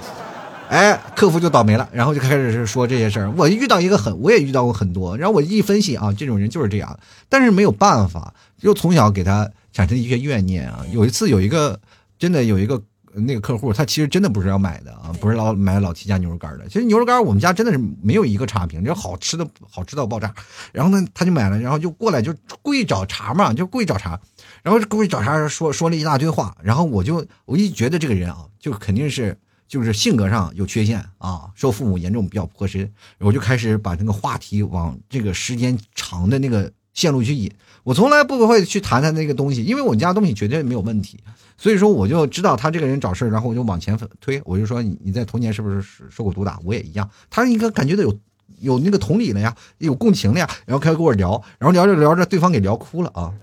[0.74, 3.30] 哎，客服就倒霉了，然后就开始说这些事儿。
[3.38, 5.16] 我遇到一个很，我也遇到过很多。
[5.16, 7.00] 然后我一分析啊，这种人就是这样。
[7.30, 10.84] 但是没有办法，就从小给他产生一些怨念啊。
[10.92, 11.80] 有一次有一个
[12.18, 12.82] 真的有一个
[13.14, 16.68] 那个客户，他其实真的不是要买的啊，不是老买老七家牛肉干的。
[16.68, 20.34] 其实牛肉干我们家真的是没有一个差评，就好吃的好吃到爆炸。
[20.72, 22.34] 然后呢，他就买了，然后就过来就
[22.64, 24.20] 故意找茬嘛，就故意找茬，
[24.64, 26.58] 然后故意找茬说说了一大堆话。
[26.64, 29.38] 然后我就我一觉得这个人啊，就肯定是。
[29.74, 37.52] 就是性格上有缺陷啊，受父母严重比较颇深，我就开始把那个话题往这个时间长的那个线路去引。
[37.82, 41.20] 我从来不会去谈谈那个东西，因为我们家东西绝对没有问题。
[41.58, 44.40] 所以说，我就知道他这个人找事儿，然后我就往前推。
[44.46, 46.60] 我就说你你在童年是不是受过毒打？
[46.64, 47.10] 我也一样。
[47.32, 48.16] 他应该感觉到有
[48.60, 53.34] 有那个同理了呀，有共情了呀，然后开始跟我聊，然后聊着聊着，对方给聊哭了啊，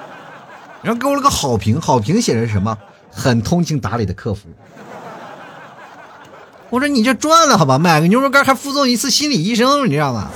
[0.82, 2.78] 然后给我了个好评，好评写着什么？
[3.12, 4.48] 很通情达理的客服。
[6.70, 10.30] 我说你这赚了好吧，买个牛肉干还附赠一次心理医生，你知道吗？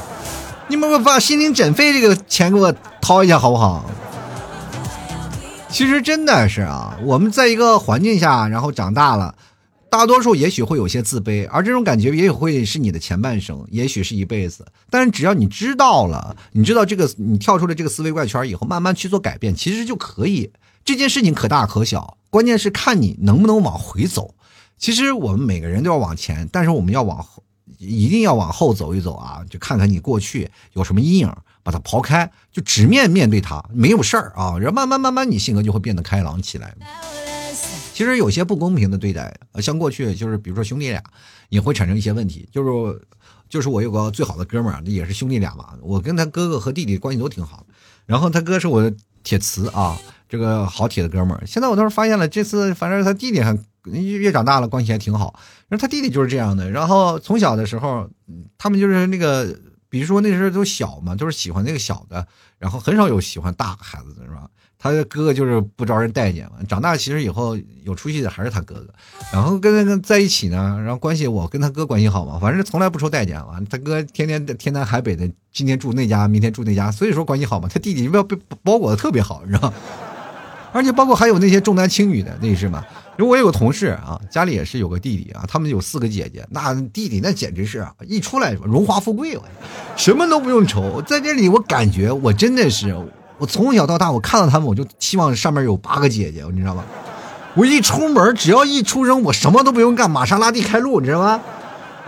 [0.66, 3.84] 你们把心灵诊费这个钱给我掏一下好不好？
[5.68, 9.36] 其实真的是啊，我们在一个环境下，然后长大了，
[9.88, 14.66] 大多数也许会有些自卑，而这种感觉也许会是你的前半生，也许是一辈子。
[14.90, 20.50] 但是只要你知道了，你知道这个，你跳出了这个思维怪圈以后，慢慢去做改变，其实就可以。
[20.84, 24.34] 这件事情可大可小，关键是看你能不能往回走。
[24.76, 27.42] 其实我们每个人都要往前，但是我们要往后，
[27.78, 29.42] 一定要往后走一走啊！
[29.48, 31.32] 就看看你过去有什么阴影，
[31.62, 34.58] 把它刨开，就直面面对它，没有事儿啊。
[34.58, 36.74] 然后慢慢慢慢，你性格就会变得开朗起来。
[37.94, 41.02] 其实有些不公平的对待，像过去就是比如说兄弟俩
[41.48, 42.46] 也会产生一些问题。
[42.52, 43.06] 就是
[43.48, 47.64] 就是我有个最好的哥们儿，也是兄弟俩嘛，我跟他哥哥和弟弟关系都挺好。
[48.04, 51.46] 然后他哥是我的铁磁啊，这个好铁的哥们儿。
[51.46, 53.56] 现在我倒是发现了，这次反正他弟弟还。
[53.84, 55.38] 越越长大了，关系还挺好。
[55.68, 56.70] 然后他弟弟就是这样的。
[56.70, 58.08] 然后从小的时候，
[58.58, 59.56] 他们就是那个，
[59.88, 62.26] 比如说那时候都小嘛，都是喜欢那个小的，
[62.58, 64.48] 然后很少有喜欢大孩子的，是吧？
[64.76, 66.56] 他哥哥就是不招人待见嘛。
[66.68, 68.88] 长大其实以后有出息的还是他哥哥。
[69.32, 73.58] 然后跟那个在一起呢，然后关系我跟他哥关系好嘛，反正从来不受待见嘛。
[73.70, 77.66] 他哥天天天南海北的，今天住那家，明天住那家，所以说关系好嘛。
[77.72, 79.72] 他弟弟要被包裹的特别好，你知道。
[80.74, 82.84] 而且包括还有那些重男轻女的，那是吗？
[83.16, 89.44] 如果我有个同事啊，家里也是有个弟弟啊，他们有四个姐姐，那弟弟那简直是一出来荣华富贵，我
[89.94, 91.00] 什么都不用愁。
[91.02, 92.92] 在这里，我感觉我真的是，
[93.38, 96.82] 我从小到大，我看到他们，我就希望上面有八个姐姐，你知道吗？
[97.54, 101.40] 我一出门，只要一出生，我什么都不用干，玛莎拉蒂开路，你知道吗？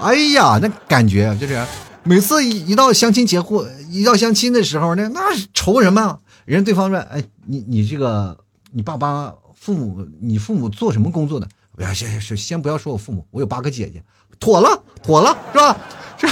[0.00, 1.64] 哎呀，那感觉就是，
[2.02, 5.20] 每次一到相亲结婚，一到相亲的时候呢，那
[5.54, 6.18] 愁什么？
[6.44, 8.36] 人对方说：“哎，你你这个，
[8.76, 11.48] 你爸爸。”父母，你父母做什么工作的？
[11.74, 14.02] 不要，先先先不要说我父母，我有八个姐姐，
[14.38, 15.76] 妥了，妥了，是吧？
[16.18, 16.28] 是，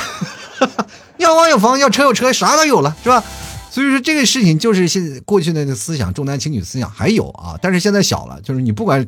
[1.16, 3.24] 要房有房，要车有车，啥都有了，是吧？
[3.70, 9.04] 所以说这个事情就是现过去的那思想，重男轻女思想还有啊，但是现在小了，就是你不管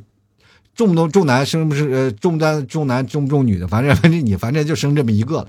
[0.74, 5.48] 重不重重男生不是呃重男重男重不重女的，反正反正你反正就生这么一个了，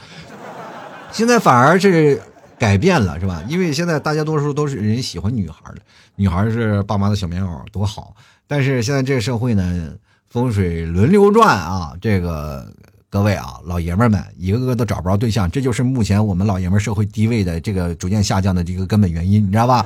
[1.12, 2.22] 现在反而是。
[2.60, 3.44] 改变了是吧？
[3.48, 5.82] 因为现在大家多数都是人喜欢女孩的，
[6.16, 8.16] 女孩是爸妈的小棉袄，多好。
[8.48, 9.94] 但是现在这个社会呢，
[10.30, 12.68] 风水轮流转啊，这个
[13.10, 19.86] 各位啊，老爷们们一个个都找不着对象，这就是目前我们老爷们社会地位的这个逐渐下降的这个根本原因，你知道吧？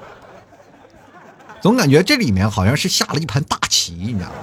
[1.60, 4.34] 总感觉这里面好像是下了一盘大棋，你知道吗？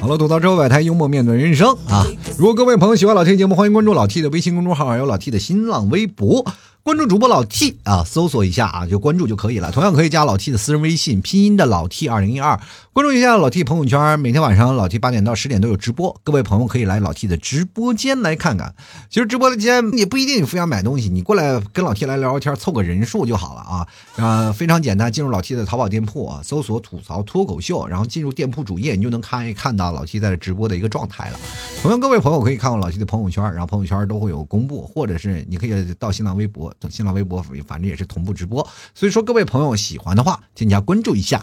[0.00, 2.06] 好了，吐槽之后，百态幽默面对人生啊！
[2.40, 6.42] 如果各位朋友喜欢老 T 节目，欢迎关注老 T 的微信公众号，还有老 T 的新浪微博。
[6.82, 9.70] 关注主播老 T 啊，搜索一下啊，就关注就可以了。
[9.70, 12.58] 同样可以加老 T 的私人微信，拼音的老 T 二零一二。
[12.92, 18.74] 关注一下老 T 朋友圈，每天晚上老 T 八点到十点都有直播，各位朋友可以来老 T 的直播间来看看。
[19.08, 23.86] 其实直播的间也不一定非要买东西，你过来跟老 T 来聊聊天，凑个人数就好了啊。
[24.16, 31.38] 啊，非常简单，进入老 T 的淘宝店铺啊，搜索吐槽脱口秀，然后进入店铺主页，你就能看一看到老 T 在直播的一个状态了。
[31.82, 37.40] 同样，各位朋友可以看看老 T 的朋友圈，然后朋友圈都会有公布，或者是你可以到新浪微博，等新浪微博。
[37.68, 41.40] 反正也是同步直播，所以说各位朋友喜欢的话，添加关注一下。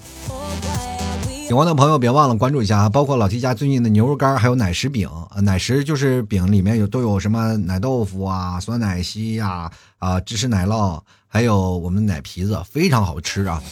[1.47, 2.89] 喜欢的朋友别忘了关注一下啊！
[2.89, 5.09] 包括老 T 家最近的牛肉干，还有奶食饼。
[5.41, 13.63] 奶食就是饼，里面有都有什么奶豆腐啊、酸奶昔呀、啊芝士奶酪，还有我们奶皮子，非常好吃啊！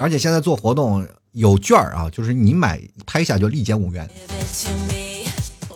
[0.00, 4.08] 而且现在做活动有券啊，就是你买拍下就立减五元。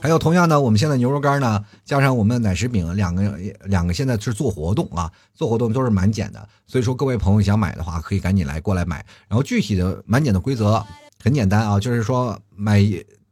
[0.08, 9.04] 还有同样呢，我们现在牛肉干呢，加上我们的奶食饼，两个两个现在是做活动啊，做活动都是满减的，所以说各位朋友想买的话，可以赶紧来过来买。
[9.28, 10.82] 然后具体的满减的规则
[11.22, 12.82] 很简单啊，就是说买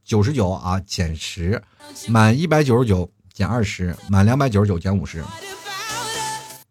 [0.04, 1.62] 九十九啊减十，
[2.08, 5.24] 满一百九十九减二十，满两百九十九减五十。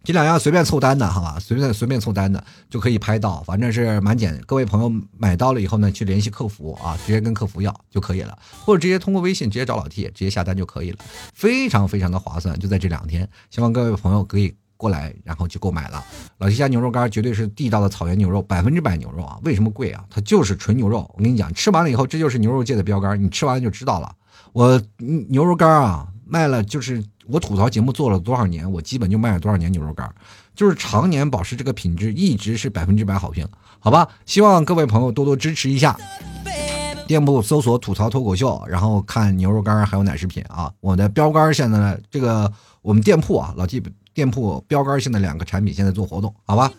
[0.06, 4.40] 这两样随便凑单的，好吧，随便随便凑单的就可以拍到，反正是满减。
[4.46, 11.00] 各位朋友买到了以后呢，去联系客服啊，直接跟客服要就可以了，或者直接通过微信直接找老 T，直接下单就可以了，
[11.34, 12.58] 非常非常的划算。
[12.60, 16.04] 就在这两天，希望各位朋友可以过来，然后去购买了。
[16.38, 19.40] 老 T 家牛肉干绝对是地道的草原牛肉，百分之百牛肉啊！
[19.44, 20.06] 为什么贵啊？
[20.10, 21.10] 它就是纯牛肉。
[21.18, 24.14] 我跟你讲，吃完了以后，这就是牛肉界的标杆，你吃完了就知道了。
[24.54, 24.80] 我
[25.30, 27.04] 牛肉干啊，卖了就是。
[27.28, 30.10] 我吐槽节目做了多少年，我基本就卖了多少年牛肉干，
[30.56, 33.48] 就是常年保持这个品质，一直是百分之百好评，
[33.80, 34.08] 好吧？
[34.26, 35.98] 希望各位朋友多多支持一下。
[37.08, 40.72] 店铺搜索“吐槽脱口秀”，然后看牛肉干还有奶食品啊。
[40.82, 43.80] 我的标杆现在这个我们店铺啊，老 T
[44.12, 46.72] 店铺标杆性的两个产品现在做活动，好吧？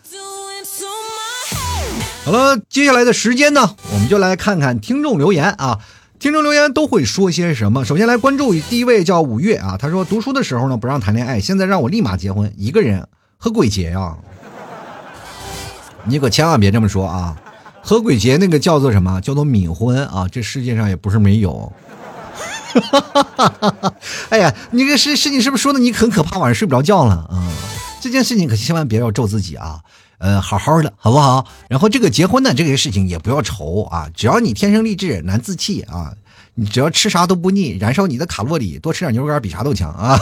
[2.25, 5.79] 好了，接下来的时间呢，我们就来看看听众留言啊。
[6.19, 7.85] 听众留言都会说些什么？
[7.85, 14.17] 首先来关注第一位叫五月啊，他说读书的时候呢不让谈恋爱，现在让我立马结婚，一个人和鬼结呀？
[16.05, 17.37] 你可千万别这么说啊！
[17.81, 19.21] 和鬼结那个叫做什么？
[19.21, 20.27] 叫做冥婚啊！
[20.31, 21.71] 这世界上也不是没有。
[24.29, 27.47] 哎呀，你这事事情是不是说的你很可怕，晚上睡不着觉了啊？
[28.01, 29.81] 这件事情可千万别要咒自己啊！
[30.19, 31.45] 呃，好好的，好不好？
[31.69, 36.15] 然后这个结婚呢，这个事情也不要愁啊，只要你天生丽质难自弃啊，
[36.55, 40.17] 你只要吃啥都不腻，燃烧你的卡路里，多吃点牛肉干比啥都强啊。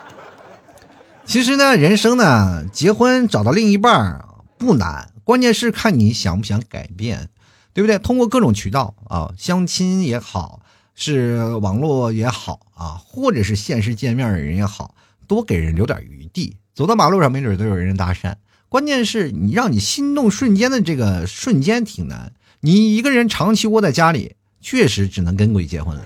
[1.24, 4.26] 其实呢，人生呢，结婚找到另一半
[4.58, 7.30] 不难，关键是看你想不想改变，
[7.72, 7.98] 对不对？
[7.98, 10.60] 通过各种渠道啊，相亲也好，
[10.94, 14.94] 是网络也好啊，或者是现实见面的人也好，
[15.26, 18.34] 多给人留点余地，走到马路上没准都有人搭讪。
[18.70, 26.02] 关键是你让你心动瞬间的这个瞬间挺难，你一个人长期窝在家里，确实只能跟鬼结婚了。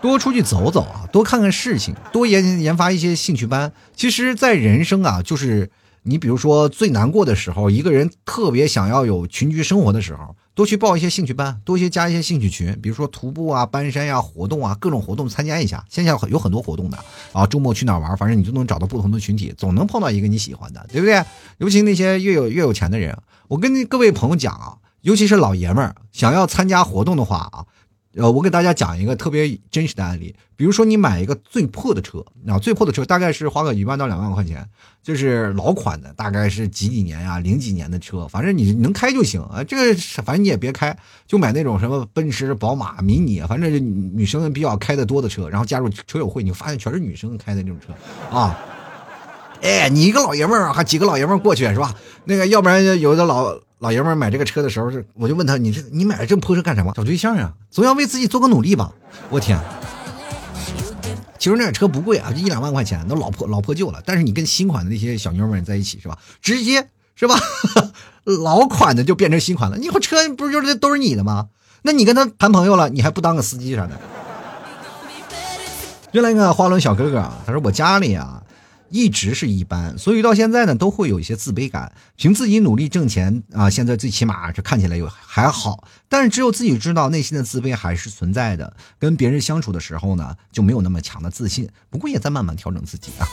[0.00, 3.72] 多出去走走啊，多看看事情，多研研发一些兴趣班。
[3.96, 5.68] 其实，在人生啊，就是
[6.04, 15.84] 你比如说最难过的时候，一个人特别想要有群居生活的时候，多去报一些兴趣班，多些加一些兴趣群，比如说徒步啊、搬山呀、活动啊，各种活动参加一下。
[15.88, 16.98] 线下有很多活动的
[17.32, 21.22] 啊，周末去哪玩，反正你就能找到不同的群体，总能碰到一个你喜欢的，对不对？
[21.58, 27.64] 尤其那些越有越有钱的人，我跟各位朋友讲啊，尤其是老爷们儿，想要参加活动的话啊。
[28.18, 34.68] 呃，我给大家讲一个特别真实的案例，比如说你买一个最破的车，啊，最破的车大概是花个一万到两万块钱，
[35.04, 39.62] 就是老款的，大概是几几年呀，零几年的车，反正你能开就行啊。
[39.62, 40.98] 这个反正你也别开，
[41.28, 43.72] 就买那种什么奔驰、宝马、迷你，反正
[44.16, 48.58] 女生比较开的多的车，然后加入车友会，你发现全是女生开的那种车啊。
[49.62, 51.94] 哎，你一个老爷们儿，还几个老爷们儿过去是吧？
[52.24, 53.60] 那个，要不然有的老。
[53.78, 56.92] 老爷们买这个车的时候，是我就问他：“你这你买这破车干什么？
[56.96, 57.52] 找对象呀？
[57.70, 58.92] 总要为自己做个努力吧？”
[59.30, 59.58] 我天！
[61.38, 64.02] 其实那车不贵啊，就一两万块钱，都老破老破旧了。
[64.04, 66.18] 但是你跟新款的那些小妞们在一起是吧？
[66.42, 67.38] 直接是吧？
[68.24, 69.78] 老款的就变成新款了。
[69.78, 71.48] 你以后车不就是都是你的吗？
[71.82, 73.96] 那你跟他谈朋友了，你还不当个司机啥的？
[76.10, 78.42] 又来一个花轮小哥哥啊，他说我家里啊。
[78.90, 81.92] 一直是一般，所以到现在呢，都会有一些自卑感。
[82.16, 88.74] 凭自己努力挣钱啊，现在最起码这看起来有还好，但是只有自己知道内心的自卑还是存在的。
[88.98, 91.68] 跟别人相处的时候呢，就没有那么强的自信。
[91.90, 93.26] 不过也在慢慢调整自己啊。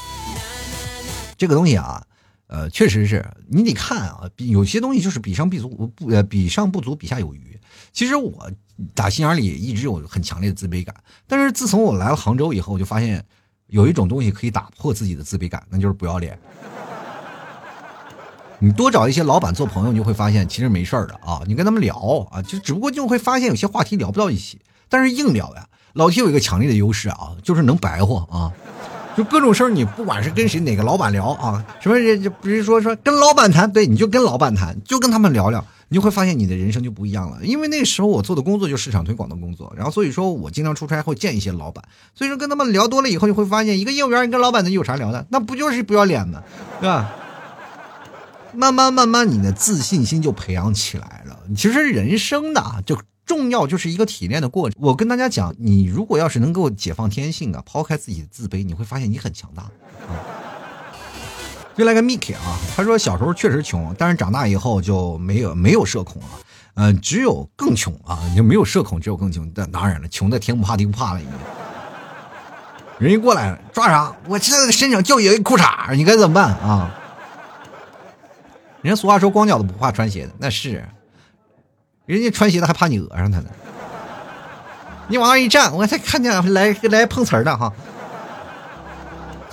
[1.38, 2.03] 这个东西啊，
[2.47, 7.60] 呃，确实是你得看啊，有些东西就是比上不足，不呃比上不足，比下有余。
[7.93, 8.51] 其实我
[8.93, 10.93] 打心眼里一直有很强烈的自卑感，
[11.28, 13.26] 但是自从我来了杭州以后，我就发现。
[13.68, 16.38] 有一种东西可以打破自己的自卑感，那就是不要脸。
[18.59, 21.41] 你多找一些老板做朋友，你就会发现其实没事儿的啊。
[21.45, 21.95] 你跟他们聊
[22.32, 24.61] 啊，就只不过就会发现有些话题聊不到一起。
[24.88, 28.51] 但是硬聊呀，老 T 有一个强烈的优势啊，就是能白话啊。
[29.18, 35.66] 就各种事儿，你不管是跟谁哪个老板聊啊，什么人就比如说说跟老板谈，对，你就跟老板谈，就跟他们聊聊。
[35.96, 41.82] 你就会发现你的人生就不一样了，因为那时候我做的工作就市场推广的工作，然后所以说我经常出差会见一些老板，
[42.14, 45.26] 所以说跟他们聊多了以后，就会发现一个业务员你跟老板能有啥聊的？
[45.30, 46.43] 那不就是不要脸吗？
[46.82, 47.16] 对吧？
[48.54, 51.39] 慢慢慢慢，你的自信心就培养起来了。
[51.56, 54.78] 其实人生的就重要就是一个体验的过程。
[54.82, 60.43] 我跟大家讲，你如果要是能够解放天性啊，抛开自己的自卑，你会发现你很强大啊。
[61.78, 66.28] 又来个 Miki 啊，他说小时候确实穷，但是长大以后就没有没有社恐了，
[66.76, 69.51] 嗯，只有更穷啊，就没有社恐，只有更穷。
[69.53, 71.34] 但当然了，穷的天不怕地不怕了，已经。
[72.97, 74.15] 人一过来抓啥？
[74.28, 76.95] 我这身上就有一裤衩，你该怎么办啊？
[78.82, 80.88] 人家俗话说光脚的不怕穿鞋的，那是，
[82.05, 83.49] 人家穿鞋的还怕你讹上他呢。
[85.09, 87.73] 你往那一站，我才看见来来碰瓷儿的哈。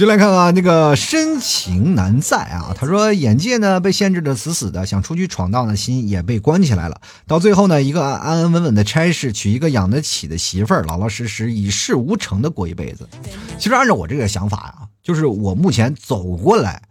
[0.03, 7.01] 就来看看那个深情难在啊，他说眼界呢被限制的死死的，想出去闯荡的心也被关起来了。
[7.25, 13.09] 到最后呢，一个安安稳稳的差事，娶一个养得起的媳妇儿，老老实实一事无成的过一辈子。
[13.61, 16.83] 其实按照我这个想法啊，就是我目前走过来，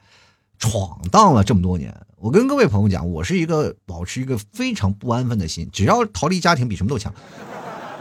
[0.58, 7.14] 闯荡了这么多年，我跟各位朋友讲，我是一个保持一个非常不安分的心，只要逃离家庭比什么都强。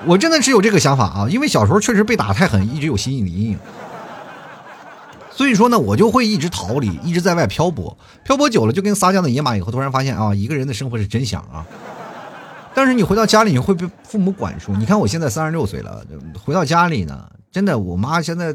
[0.07, 3.59] 我真的是有这个想法啊，因为小时候确实被打太狠，一直有心理阴影。
[5.41, 9.57] 所以说呢，我就会一直逃离，一直在外漂泊，漂泊久了就跟撒娇的野马。
[9.57, 11.65] 以后突然发现啊，一个人的生活是真香啊！
[12.75, 14.73] 但是你回到家里，你会被父母管束。
[14.73, 16.05] 你看我现在三十六岁了，
[16.45, 18.55] 回到家里呢，真的，我妈现在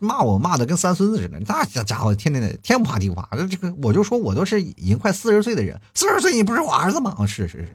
[0.00, 1.38] 骂我骂的跟三孙子似的。
[1.46, 7.14] 那家伙天天的天不怕地不怕，这个我就说我都是已经快四十岁的人，四十岁你不是我儿子吗？
[7.18, 7.68] 啊，是是是。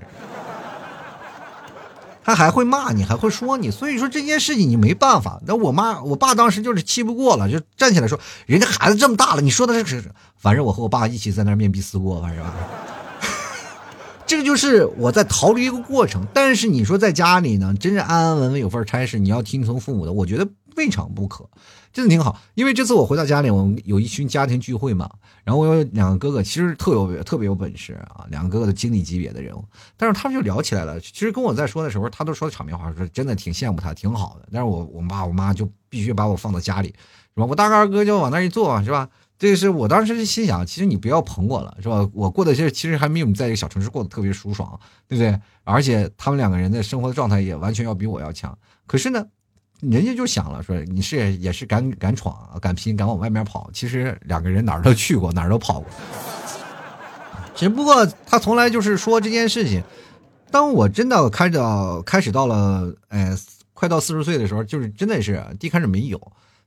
[2.29, 5.41] 他还会骂你，还会说你，所以说这件事情你没办法。
[5.47, 10.11] 那我妈、我爸当时就是气不过了，就站起来说：“人家孩子这么大了，你说的是是？
[10.37, 12.45] 反正我和我爸一起在那面壁思过，反正。
[14.27, 16.27] 这个就是我在逃离一个过程。
[16.31, 21.49] 但是你说在家里呢，真是安安稳稳有份差事，你要听从父母的，我觉得未尝不可。
[21.91, 25.09] 真的挺好，因为这次我回到家里，我们有一群家庭聚会嘛，
[25.43, 29.65] 然后我有两个哥哥，其实特有特别有本事啊，两个哥哥的经理级别的人物，
[29.97, 30.99] 但是他们就聊起来了。
[30.99, 34.47] 其实跟我在说的时候，他都说的场面话，说真的挺羡慕他，挺好的。
[34.51, 36.89] 但是我我爸我妈就必须把我放到家里，
[37.33, 37.45] 是吧？
[37.45, 39.09] 我大哥二哥就往那一坐，是吧？
[39.39, 42.07] 这个是我当时心想，其实你不要捧我了，是吧？
[42.13, 45.39] 我过的是其实还没有你在一个小城市过得特别舒爽，对不对？
[45.63, 48.55] 而且他们两个人的生活的状态也完全要比我要强。
[48.85, 49.25] 可是呢？
[49.81, 53.69] 人家就想了，说你是也是敢敢闯、敢拼、敢往外面跑。
[53.73, 55.89] 其实两个人哪儿都去过，哪儿都跑过。
[57.55, 59.83] 只不过他从来就是说这件事情。
[60.51, 63.37] 当我真的开到开始到了，哎，
[63.73, 66.19] 快到四十岁的时候，就是真的是一开始没有。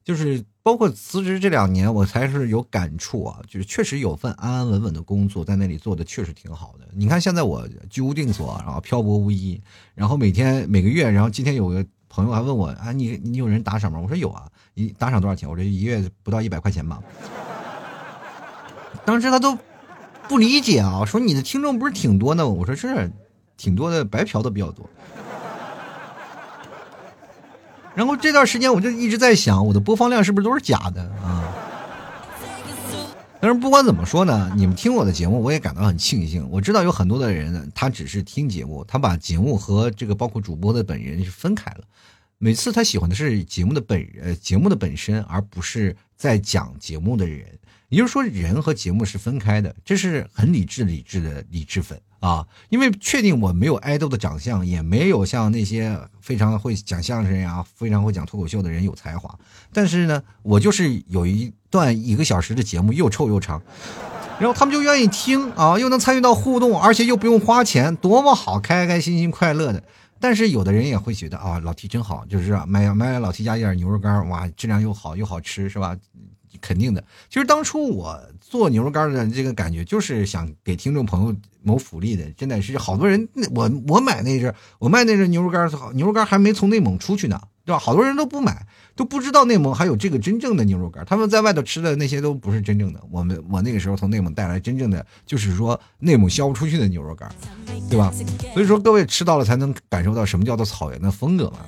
[0.05, 6.87] 就是包括辞职这两年，我才是有感触啊，就是确实有份安安稳稳的工作，在那里做的确实挺好的。
[6.93, 9.61] 你看现在我居无定所，然后漂泊无依，
[9.95, 11.85] 然后每天每个月，然后今天有个
[12.15, 13.99] 朋友还问我啊，你你有人打赏吗？
[13.99, 14.45] 我说有啊，
[14.75, 15.49] 你打赏多少钱？
[15.49, 17.01] 我这一月不到一百块钱吧。
[19.07, 19.57] 当时他都
[20.29, 22.51] 不理解啊，说你的听众不是挺多的吗？
[22.51, 23.11] 我说是，
[23.57, 24.87] 挺多的，白嫖的比较多。
[27.95, 31.49] 然后这段时间我就一直在想，我的播放量是不是都是假的啊？
[33.43, 36.49] 但是不管怎么说呢，你们听我的节目，我也感到很庆幸。
[36.49, 41.81] 我知道有很多的人呢，他只是听节目，他把节目和这个包括主播的本人是分开了。
[42.45, 47.47] 每次他喜欢的是节目的本呃节目的本身，而不是在讲节目的人。
[47.89, 52.01] 也就是说，人和节目是分开的，这是很理智理智的理智粉。
[52.19, 59.33] 啊，因为确定我没有爱豆的长相，也没有像那些非常会讲相声呀、非常会讲脱口秀的人有才华。
[59.73, 63.63] 但是呢，我就是有一段一个小时的节目，又臭又长，
[64.41, 69.85] 然后他们就愿意听啊，又能参与到互动，而且又不用花钱，多么好，开开心心、快乐的。
[70.23, 75.97] 但是有的人也会觉得啊，老提真好，就是买买老提家一点牛肉干，哇，质量又好又好吃，是吧？
[76.61, 82.31] 肯定的，其实当初我做牛肉干的这个感觉，就是想给听众朋友谋福利的。
[82.33, 87.79] 真的是好多人，我我买那阵，我卖那阵牛肉干，牛肉干还没从内蒙出去呢，对吧？
[87.79, 91.05] 好多人都不买，都不知道内蒙还有这个真正的牛肉干。
[91.05, 93.01] 他们在外头吃的那些都不是真正的。
[93.11, 97.31] 我们我那个时候从内蒙带来真正的，就是说内蒙销不出去的牛肉干，
[97.89, 98.13] 对吧？
[98.53, 101.59] 所以说各位吃到了才能感受到什么叫做草原的风格嘛。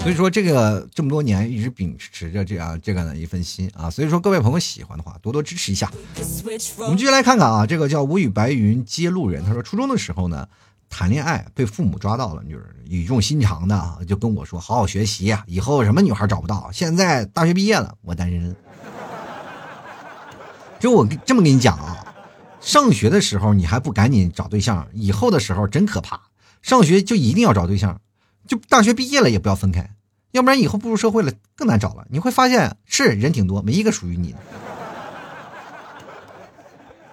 [0.00, 5.92] 所以说这个这么多年一直秉持着这样这个的一份心啊，所以说各位朋友喜欢的话多多支持一下。
[6.78, 10.48] 我们继续来看看啊，这个叫无语白云接路人，他说初中的时候呢
[10.90, 16.68] 谈恋爱被父母抓到了，就是语重心长的就跟我说好好学习，以后什么女孩找不到。
[16.72, 18.54] 现在大学毕业了，我单身。
[20.78, 22.14] 就我这么跟你讲啊，
[22.60, 26.20] 上学的时候你还不赶紧找对象，以后的时候真可怕。
[26.60, 28.00] 上学就一定要找对象。
[28.46, 29.90] 就大学毕业了也不要分开，
[30.32, 32.04] 要不然以后步入社会了更难找了。
[32.10, 34.38] 你会发现是人挺多，没一个属于你的。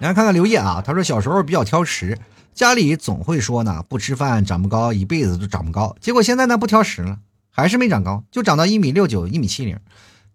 [0.00, 2.18] 来看看刘烨啊，他说小时候比较挑食，
[2.58, 5.94] 家里总会说呢不吃饭长不高，一辈子都长不高。
[6.00, 9.78] 结果现在呢不挑食了，还是没长高，就长到一米六九、一米七零，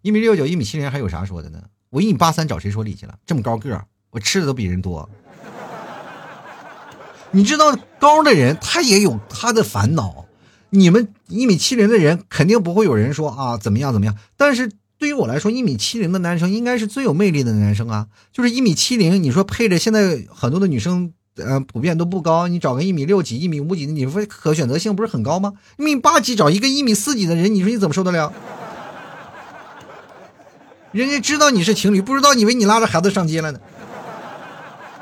[0.02, 1.64] 一米六九、一米七零还有啥说的呢？
[1.90, 3.16] 我一米八三找谁说理去了？
[3.26, 5.10] 这么高个儿，我吃的都比人多。
[7.32, 10.24] 你知道高的人他也有他的烦恼。
[10.70, 18.08] 你们一米七零的人肯定不会有人说啊怎么样怎么样，但是对于我来说，一米七零的男生应该是最有魅力的男生啊。
[18.32, 25.54] 就是一米七零，你说配着现在很多的女生，呃，普遍都不高，你找个一米六几、一米五几的，你说可选择性不是很高吗？
[25.78, 28.32] 一米八几找一个一米四几的人，你说你怎么受得了？
[30.92, 33.60] 人家知道你是情侣，不知道以为你拉着孩子上街了呢。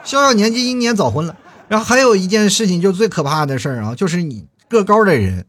[0.06, 1.36] 小小年纪英年早婚了，
[1.68, 5.46] 然后还有一件事情，就最可怕的事儿啊，就是你个高的人。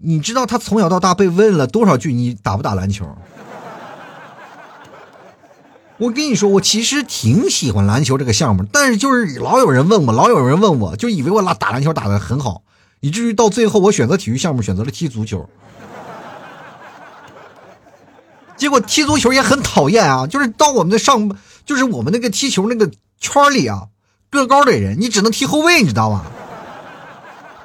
[0.00, 3.06] 你知道他从小到大被问了多少句你打不打篮球？
[5.96, 12.62] 我跟你说，我其实挺喜欢篮球这个项目，但是就是老有人问我，老有人问我，就以为我打打篮球打的很好，
[13.00, 15.48] 以至于到最后我选择体育项目，选择了踢足球。
[18.56, 21.30] 结果踢足球也很讨厌啊，就是到我们的上，
[21.64, 22.90] 就是我们那个踢球那个
[23.20, 23.84] 圈里啊，
[24.30, 26.24] 个高的人你只能踢后卫，你知道吧？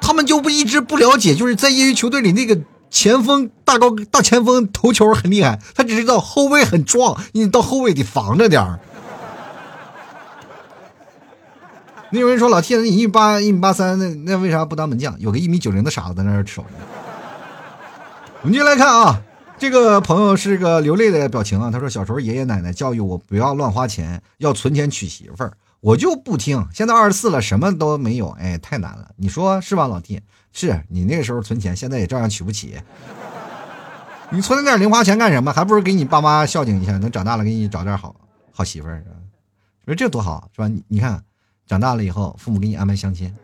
[0.00, 2.58] 他们就不一直不了解，就是在业余球队里那个
[2.90, 8.80] 前锋大高大前锋投球很厉害，他只知道后卫很壮，你到后卫得防着点儿。
[12.10, 15.18] 那有人说老 T，你一米八一米八三，那那为啥不当门将？
[15.20, 16.68] 有个一米九零的傻子在那儿守着。
[18.42, 19.22] 我们就来看啊，
[19.58, 25.52] 这个朋友是个流泪的表情啊，他说小时候爷爷奶奶教育我不要乱花钱，要存钱娶媳妇儿。
[25.80, 30.20] 我就不听，现在二十四了，什么都没有，哎，太难了，你说是吧，老弟？
[30.52, 32.80] 是你那个时候存钱，现在也照样娶不起。
[34.30, 35.52] 你存那点零花钱干什么？
[35.52, 38.14] 还不如给你爸妈孝敬一下，等长大了给你找点好
[38.52, 39.04] 好媳妇儿，
[39.84, 40.68] 说这多好，是吧？
[40.68, 41.22] 你你看，
[41.66, 43.34] 长大了以后，父母给你安排相亲。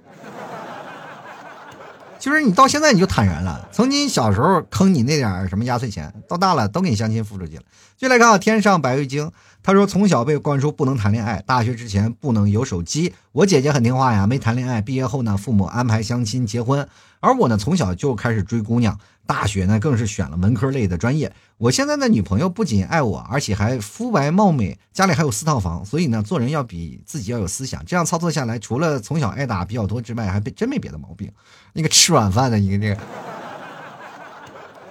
[2.18, 7.62] 其实你到现在你就坦然了，曾经小时候坑你那点什么压岁钱，到大了都给你相亲付出去了。
[7.96, 9.30] 就来看，天上白玉京，
[9.66, 13.12] 他说从小被灌输不能谈恋爱，大学之前不能有手机。
[13.32, 16.88] 我姐姐很听话呀，没谈恋爱，毕业后呢，父母安排相亲结婚，
[17.18, 18.96] 而我呢，从小就开始追姑娘。
[19.26, 21.32] 大学呢，更是选了文科类的专业。
[21.58, 25.84] 我现在的女朋友不仅爱我，而且还肤白貌美，家里还有四套房。
[25.84, 27.84] 所以呢，做人要比自己要有思想。
[27.84, 31.28] 这样操作下来，除了从小挨打比较多之外，还被真没别的毛病。
[31.72, 33.00] 那个吃软饭的，你个这个，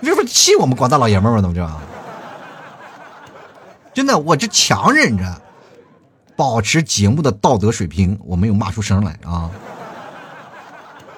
[0.01, 1.39] 你这不气我们广大老爷们吗？
[1.39, 1.65] 怎么着？
[3.95, 5.41] 真的，我这强忍着，
[6.35, 9.49] 保持节目的道德水平，我没有骂出声来啊。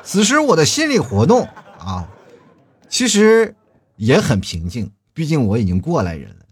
[0.03, 1.49] 此时我的心理活动
[1.79, 2.07] 啊，
[2.87, 3.55] 其实
[3.95, 6.45] 也很平静，毕竟我已经过来人了。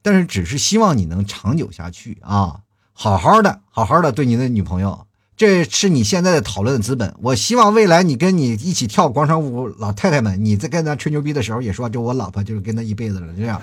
[0.00, 2.60] 但是只是希望你能长久下去啊，
[2.92, 5.06] 好好的，好好的对你的女朋友，
[5.36, 7.12] 这是你现在的讨论的资本。
[7.20, 13.60] 我希望未来你跟你一起跳广场舞老太太们，你在跟她吹牛逼的时候也说，就我老婆就是跟她一辈子了，这样，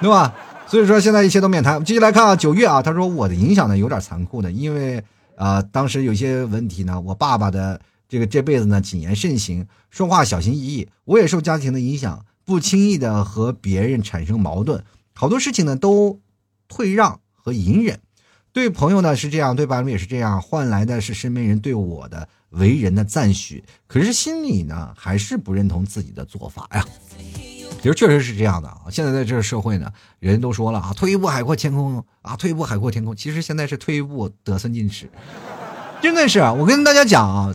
[0.00, 0.34] 对吧？
[0.70, 1.82] 所以说现在一切都免谈。
[1.82, 5.02] 继续来看啊，九月啊，他说我的影响呢有点残酷的，因为
[5.34, 14.84] 啊当时有些问题呢，我爸爸的这个这辈子呢谨言慎行，说话小心翼翼，我也受家庭的影响，不轻易的和别人产生矛盾。
[15.14, 16.20] 好多事情呢都
[16.68, 18.00] 退让和隐忍，
[18.52, 26.84] 对朋友呢是这样，对伴侣也是这样，换来的是身边人对我的为人的赞许，可是心里呢还是不认同自己的做法呀。
[27.78, 33.14] 其实确实是这样的啊，现在在这个社会呢，人都说了啊，退一步海阔天空啊，退一步海阔天空。
[33.14, 35.08] 其实现在是退一步得寸进尺，
[36.02, 37.54] 真的是我跟大家讲啊。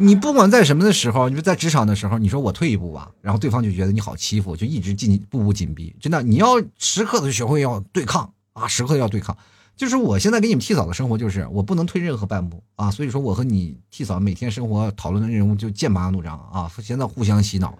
[0.00, 5.92] 你不管在什么的时候，你说在职场的时候，你说我退一步吧，然后对方就觉得你好欺负，就一直进步步紧逼。
[6.00, 9.36] 真的，你要时刻的学会要对抗啊，时刻要对抗。
[9.76, 12.92] 就是我现在给你们替嫂的生活，就是我不能退任何半步啊。
[12.92, 17.76] 所以说，我和你替嫂每天生活讨论的内容就剑拔弩张啊，现在互相洗脑。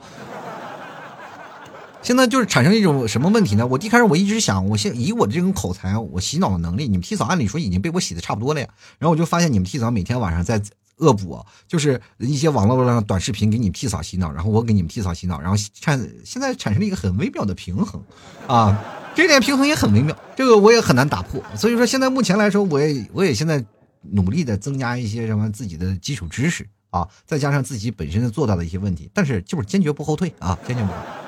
[2.09, 3.67] 现在就是产生一种什么问题呢？
[3.67, 8.67] 我一开始我一直想，我现以我这种口才，我洗脑的能力，你们替嫂按理说已经被我洗的差不多了呀。
[8.99, 10.59] 然后我就发现你们替嫂每天晚上在。
[11.01, 11.39] 恶补
[11.69, 18.03] 就是一些网络上短视频给你们替嫂洗脑，然后我给你们替嫂洗脑，然后产现在产生了一个很微妙的平衡，
[18.49, 18.85] 啊，
[19.15, 21.41] 这点平衡也很微妙，这个我也很难打破。
[21.55, 23.65] 所以说现在目前来说，我也我也现在
[24.01, 31.28] 努力的增加一些什么自己的基础知识啊，再加上自己本身做到的一些问题，但是就是坚决不后退啊，坚决不后退，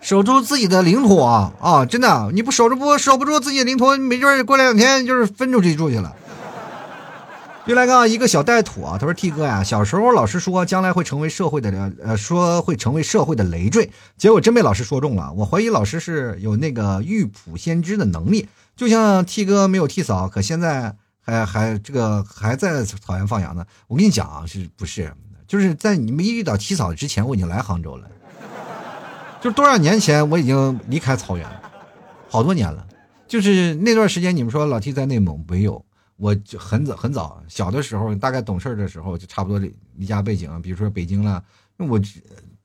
[0.00, 6.14] 守住自己的领土啊啊，真的你不守住不守不住自己的领土，没准过两天就是分出去住去了。
[7.66, 8.96] 又来个一个小带土啊！
[8.98, 15.30] 他说：“T 哥呀，小时候老师说将来会成为社会的呃，说会成为社会的累赘，结果真被老师说中了。
[15.34, 18.48] 我怀疑老师是有那个预卜先知的能力。
[18.74, 23.64] 就像 T 哥没有 T 嫂，可现在还 还这个还在草原放羊呢。
[23.86, 25.12] 我跟你讲啊，是不是？
[25.46, 28.08] 就是在你没遇到 T 嫂之前，我已经来杭州了。
[29.40, 31.62] 就多少年前我已经离开草原了，
[32.28, 32.86] 好多年了。
[33.26, 35.84] 就是那段时间，你们说老 T 在内蒙没有？”
[36.16, 39.58] 我就很早很早小的时候，大概懂事的时候，就差不多
[39.96, 41.42] 离家背景，比如说北京了。
[41.78, 41.98] 那我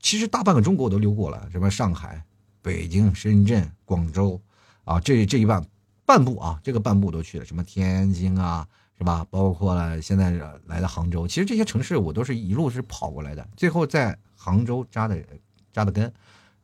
[0.02, 2.22] 其实大半个中国我都溜过了，什么上海、
[2.62, 4.42] 北京、深圳、广州
[4.84, 5.66] 啊，这这一半
[6.06, 7.46] 半部啊，这个半部都去了。
[7.46, 8.68] 什么天津啊，
[8.98, 9.26] 是吧？
[9.30, 10.32] 包括了现在
[10.66, 15.18] 来的杭州，其实这些城市我都是一路是跑过来的，最后在杭州扎的
[15.72, 16.12] 扎的根。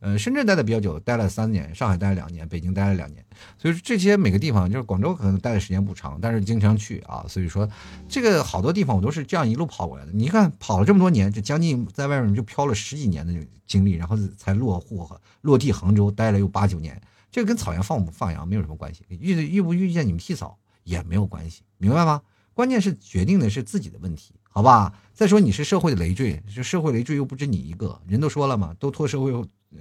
[0.02, 3.24] 呃，深圳待的比较久，待了三年；上海待了两年，北京待了两年。
[3.56, 7.24] 所以说这些每个地方，就是广州可能待的时间不长，但是经常去啊。
[7.28, 7.68] 所以说，
[8.08, 10.10] 这个好多地方我都是这样一路跑过来的。
[10.10, 13.32] 你看，跑了这么多年，这将近在外面就飘了十几年的
[13.68, 15.08] 经历，然后才落户
[15.42, 17.00] 落地杭州，待了有八九年。
[17.30, 22.20] 这个跟草原放不放羊没有什么关系，遇遇不遇见你们替嫂也没有关系，明白吗？
[22.54, 24.92] 关键是决定的是自己的问题，好吧？
[25.12, 29.32] 再说你是社会的累赘，这社会累赘又不止你一个人，都说了嘛，都拖社会。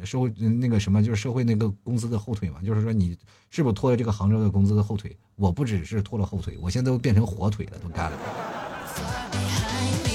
[0.06, 3.18] 社会那个什么，就是社会那个工资的后腿嘛，就是说你
[3.50, 5.14] 是不是拖了这个杭州的工资的后腿？
[5.36, 8.18] 我不只是拖了后腿，我现在都变成火腿了，都干了。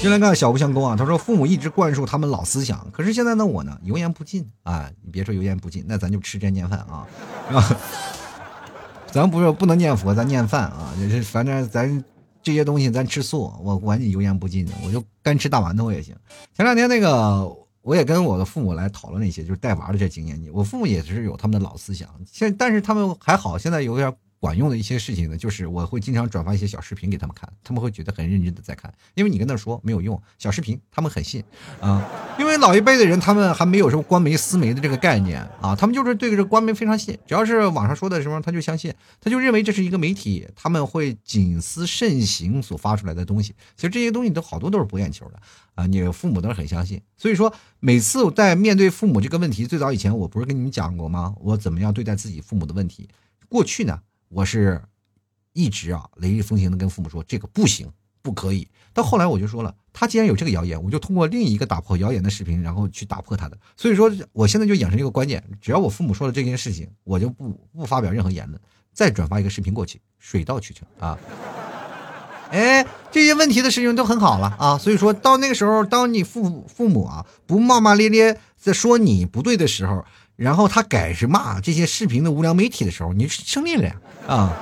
[0.01, 7.07] 进来看小不相公啊，他说父母一直灌输他们老思想，可是现在呢我呢油盐不进啊，你别说油盐不进，那咱就吃斋念饭啊，
[7.51, 7.77] 啊？
[9.13, 12.03] 咱不是不能念佛，咱念饭啊，就是反正咱
[12.47, 16.15] 这些东西咱吃素，我管你油盐不进的，我就干吃大馒头也行。
[16.55, 17.53] 前两天那个。
[17.87, 20.37] 我也跟我的父母来讨论那些，就是带娃的这经验。
[20.51, 24.13] 我父母也是有他们的老思想，现但是他们还好，现在有点。
[24.39, 31.43] 管用的一些事情呢，就是我会经常转发一些小视频给他们看，他们会觉得很认真的在看，因为你跟他说没有用，小视频他们很信
[31.81, 32.07] 啊，
[32.37, 45.39] 因为老一辈的人他们还没有什么官媒私媒的这个概念啊，他们就是对这官媒非常信，只要是网上说的什么他就相信，他就认为这是一个媒体，他们会谨思慎行所发出来的东西，其实这些东西都好多都是博眼球的
[45.73, 51.33] 啊，你父母都是很相信，所以说每次在面对父母这个问题，最早以前我不是跟你们讲过吗？
[51.39, 53.09] 我怎么样对待自己父母的问题？
[53.49, 53.99] 过去呢？
[54.29, 54.81] 我是
[55.53, 63.57] 一直啊雷厉风行的跟父母说这个不行不可以，到后来我就说了，他既然有这个谣言，我就通过另一个打破谣言的视频，然后去打破他的。
[63.77, 68.59] 所以说，我现在就养成一个观念，只要我父母说了这件事情，我就不不发表任何言论，
[68.91, 71.17] 再转发一个视频过去，水到渠成啊。
[72.49, 74.77] 哎，这些问题的事情都很好了啊。
[74.77, 80.03] 所以说到那个时候，当你父父母啊不骂骂咧咧在说你不对的时候。
[80.37, 83.95] 然后他改是骂这些视频的无良媒体的时候，你胜利了呀
[84.27, 84.55] 啊！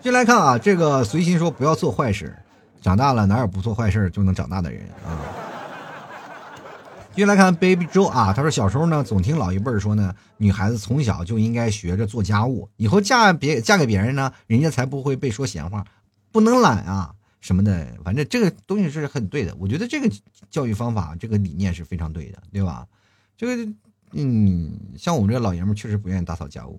[0.00, 2.36] 进来看啊，这个随心说不要做坏事，
[2.80, 5.20] 长大了哪有不做坏事就能长大的人啊？
[7.14, 15.84] 接来看 Baby Joe 啊，他说小时候呢，总听老一辈说呢，女孩子从小就应该学着做家务，以后嫁别嫁给别人呢，人家才不会被说闲话，
[16.32, 17.12] 不能懒啊
[17.42, 17.86] 什么的。
[18.02, 20.10] 反正这个东西是很对的，我觉得这个
[20.50, 22.86] 教育方法，这个理念是非常对的，对吧？
[23.36, 23.72] 这个，
[24.12, 26.78] 嗯，像我们这老爷们确实不愿意打扫家务，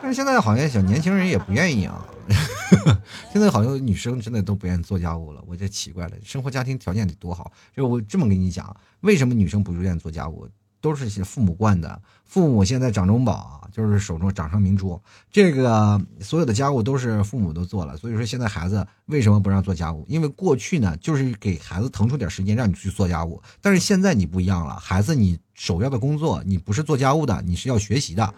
[0.00, 2.04] 但是现在好像小年轻人也不愿意啊。
[3.30, 7.52] 现在好像女生真的都不愿意做家务了，我就奇怪了，生活家庭条件得多好？
[7.76, 10.48] 就我这么跟你讲，为什么女生不愿意做家务？
[10.84, 15.00] 都是些父母惯的，父母现在掌中宝啊，就是手中掌上明珠，
[15.32, 20.04] 这个所有的家务都是父母都做了，所以说现在孩子为什么不让做家务？
[20.10, 28.34] 因为过去呢，就是给孩子腾出点时间让你去做家务，但是现在你不一样了，孩子你首要的工作你不是做家务的，你是要学习的。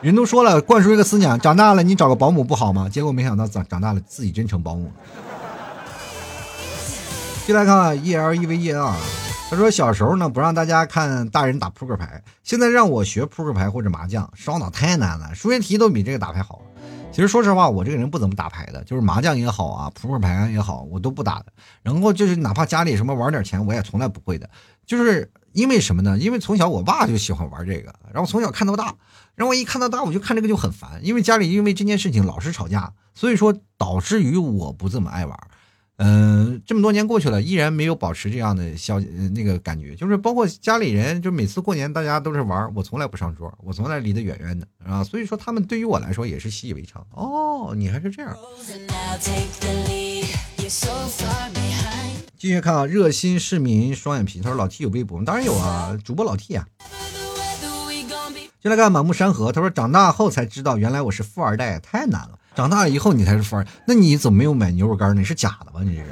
[0.00, 2.88] 人都说了，灌输一个思想，长大了你找个保姆不好吗？
[2.88, 4.92] 结果没想到长长大了自己真成保姆了。
[7.46, 8.96] 进来看 E L E V E R，
[9.52, 16.62] 他说小时候呢不让大家看大人打扑克牌，现在让我学扑克牌或者麻将，烧脑太难了，数学题都比这个打牌好。
[17.12, 21.52] 其实说实话，我这个人不怎么打牌的，就是麻将也好啊，扑克牌也好，我都不打的。
[21.82, 24.48] 然后就是哪怕家里什么玩点钱，我也从来不会的，
[24.86, 26.16] 就是因为什么呢？
[26.16, 28.94] 因为从小我爸就喜欢玩这个，然后从小看到大。
[29.34, 35.38] 然后我一看到大，我就看这个就很烦，因为家里因为这件事情老是吵架，所以说导致于我不怎么爱玩。
[36.04, 47.06] 嗯，这么多年过去了，依然没有保持这样的消呃那个感觉，就是包括家里人，就每次过年大家都是玩，我从来不上桌，我从来离得远远的啊，所以说他们对于我来说也是习以为常。
[47.12, 48.36] 哦，你还是这样。
[52.36, 56.66] 继续看啊，热心市民双眼皮，他说老 T 有微博当然有啊，主播老 T 啊。
[58.60, 62.38] 进来看满目山河，他说长大后才知道原来我是富二代，太难了。
[62.54, 65.16] 长大了以后你才是富二，那你怎么没有买牛肉干？
[65.16, 65.80] 你是假的吧？
[65.82, 66.08] 你这是。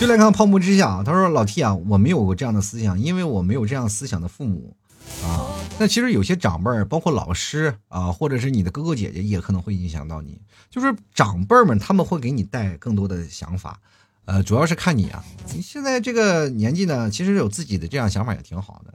[0.00, 4.76] 就来看泡沫之下，他说老 T 啊，我没有过这样的思想，因为我没有这样思想的父母
[5.22, 5.46] 啊。
[5.78, 10.40] 那其实有些长辈儿，包括老师啊，或者是你的哥哥姐姐，也可能会影响到你。
[10.68, 13.80] 就是长辈们他们会给你带更多的想法，
[14.24, 15.24] 呃，主要是看你啊。
[15.54, 18.92] 你现在这个年纪呢，其实有自己的这样想法也挺好的。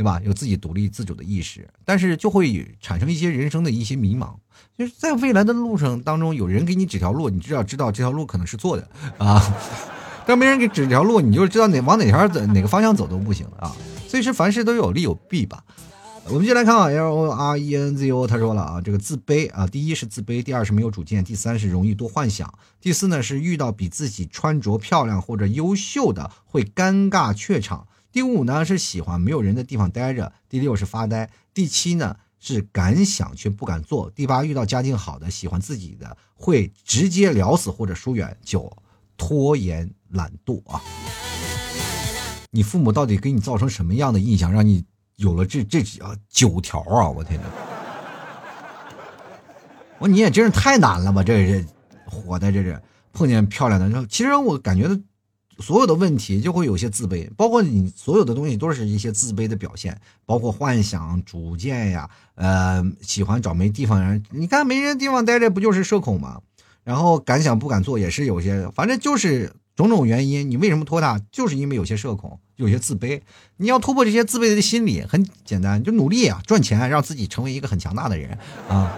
[0.00, 0.18] 对吧？
[0.24, 4.32] 有自己独立自主的意识，但是就会产生一些人生的一些迷茫。
[4.78, 8.88] 就是在未来的路程当中，有人给你指条路，你至少知道这条路可能是错的
[9.18, 9.38] 啊。
[10.24, 13.76] 但没人给指条路，你就知道哪往哪条走哪个方向走都不行啊。
[14.08, 15.62] 所以说，凡事都有利有弊吧。
[16.30, 27.86] 我们就来看啊，L O R E N Z O，他说了啊，这个自卑啊，第一是自卑，第二是没有主见，第三是容易多幻想，第四呢是遇到比自己穿着漂亮或者优秀的会尴尬怯场。
[28.12, 38.76] 第五呢是喜欢没有人的地方待着，第六是发呆，第七呢是敢想却不敢做，第八遇到家境好的喜欢自己的会直接聊死或者疏远，九
[39.16, 40.82] 拖延懒惰啊。
[42.50, 44.84] 你父母到底给你造成什么样的印象，让你
[45.14, 47.08] 有了这这几九条啊？
[47.08, 47.46] 我天哪！
[50.00, 51.22] 我你也真是太难了吧？
[51.22, 51.64] 这是
[52.06, 52.82] 活的，这是
[53.12, 55.00] 碰见漂亮的，其实我感觉。
[55.60, 64.22] 所有的问题就会有些自卑，包括你所有的东西都是一些自卑的表现，包括幻想、主见呀，呃，喜欢找没地方人。
[64.30, 66.40] 你看没人地方待着，不就是社恐吗？
[66.82, 70.50] 然后敢想不敢做，也是有些，反正就是种种原因。
[70.50, 71.20] 你为什么拖沓？
[71.30, 73.20] 就是因为有些社恐，有些自卑。
[73.58, 78.38] 你要突破这些自卑的心理，很简单，就努力啊，赚钱，让自己成为一个很强大的人
[78.68, 78.96] 啊。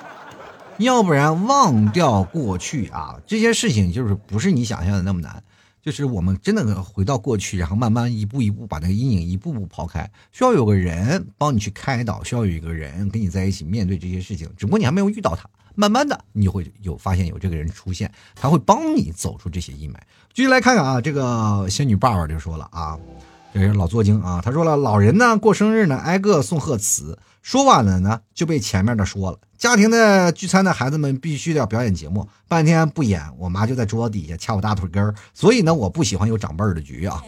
[0.78, 5.42] 要不然忘掉过去啊，这些事情就是不是你想象的那么难。
[5.88, 14.46] 就是我们真的回到过去，然后慢慢一步一步把那个阴影一步步抛开，需要有个人帮你去开导，需要有一个人跟你在一起面对这些事情。
[14.54, 19.96] 只不过你还没有遇到他，慢慢的你就会有发现有这个人出现，他会帮你走出这些阴霾。
[20.34, 22.98] 继续来看看啊，这个仙女爸爸就说了啊，
[23.54, 27.18] 这是老作精啊，他说了，老人呢过生日呢挨个送贺词。
[27.40, 29.38] 说晚了呢，就被前面的说了。
[29.56, 35.14] 家庭的聚餐的孩子们必须要表演节目，半天不演，我妈就在桌子底下掐我大腿根儿。
[35.32, 37.22] 所以呢，我不喜欢有长辈儿的局啊。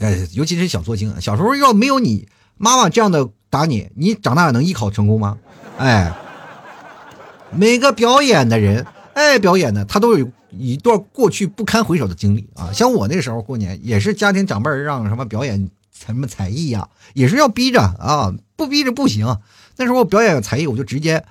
[0.00, 2.28] 哎，尤其是小作精，小时候要没有你
[2.58, 5.38] 妈妈这样的打你，你长大能艺考成功吗？
[5.78, 6.12] 哎，
[7.50, 10.28] 每个表演的人，爱表演的，他都有
[10.58, 12.72] 一段过去不堪回首的经历啊。
[12.72, 18.34] 像我那时候过年，也是家庭长辈让什么表演什么才艺呀，也是要逼着啊。
[18.54, 19.38] 不逼着不行，
[19.76, 21.24] 那时候我表演才艺，我就直接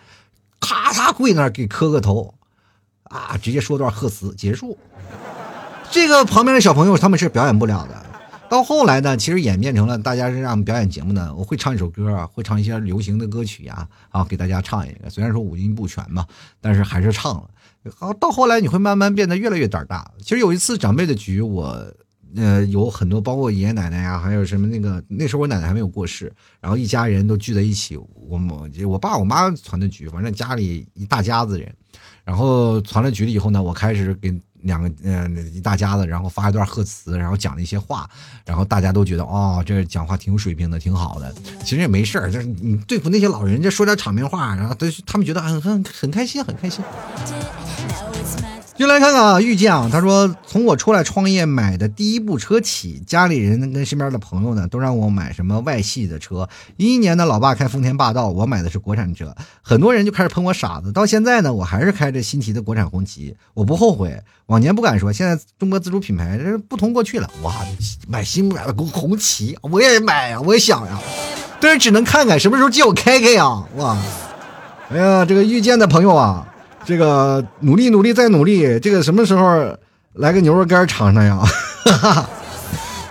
[0.60, 2.34] 咔嚓跪那儿给磕个头，
[3.04, 4.78] 啊，直接说段贺词结束，
[5.92, 8.06] 这个旁边的小朋友他们是表演不了的。
[8.50, 15.10] 到后来呢，其实演变成了大家是让表演节目呢，我会唱一首歌啊，会唱一些流行的歌曲呀，啊，给大家唱一个。
[15.10, 16.28] 虽然说五音不全嘛，
[16.60, 17.50] 但是还是唱了。
[17.96, 20.12] 好，到后来你会慢慢变得越来越胆大。
[20.20, 21.86] 其实有一次长辈的局，我
[22.36, 31.74] 呃有很多，包括爷爷奶奶呀，还有什么那个那时候我奶奶还没有过世，然后一家人都聚在一起，我我我爸我妈传的局，反正家里一大家子人，
[32.24, 34.34] 然后传了局了以后呢，我开始给。
[34.64, 38.10] 两个嗯一大家子，然后发一段贺词，然后讲了一些话，
[38.46, 41.34] 然后大家都觉得哦，这讲话挺有水平的，挺好的。
[41.64, 46.84] 其实也没事儿，就是你对付那些老人家说点场面话，然后都他们觉得很很很开心，很开心。
[48.82, 56.50] 就来看看啊，遇见啊，他说从我出来创业买的第一部车起，家里人跟身边的朋友呢都让我买什么外系的车。
[56.78, 60.92] 一一年呢，老爸开丰田霸道，我买的是国产车，很多人就开始喷我傻子。
[60.92, 64.20] 到现在呢，我还是开着新提的国产红旗，我不后悔。
[64.48, 67.30] 往年不敢说，现在中国自主品牌这是不同过去了。
[67.44, 67.54] 哇，
[68.08, 71.00] 买新买的红旗，我也买呀，我也想呀，
[71.60, 73.64] 但是只能看看，什么时候借我开开呀？
[73.76, 73.96] 哇，
[74.90, 76.48] 哎呀，这个遇见的朋友啊。
[76.84, 79.78] 这个努力努力再努力，这个什么时候
[80.14, 81.40] 来个牛肉干尝尝呀？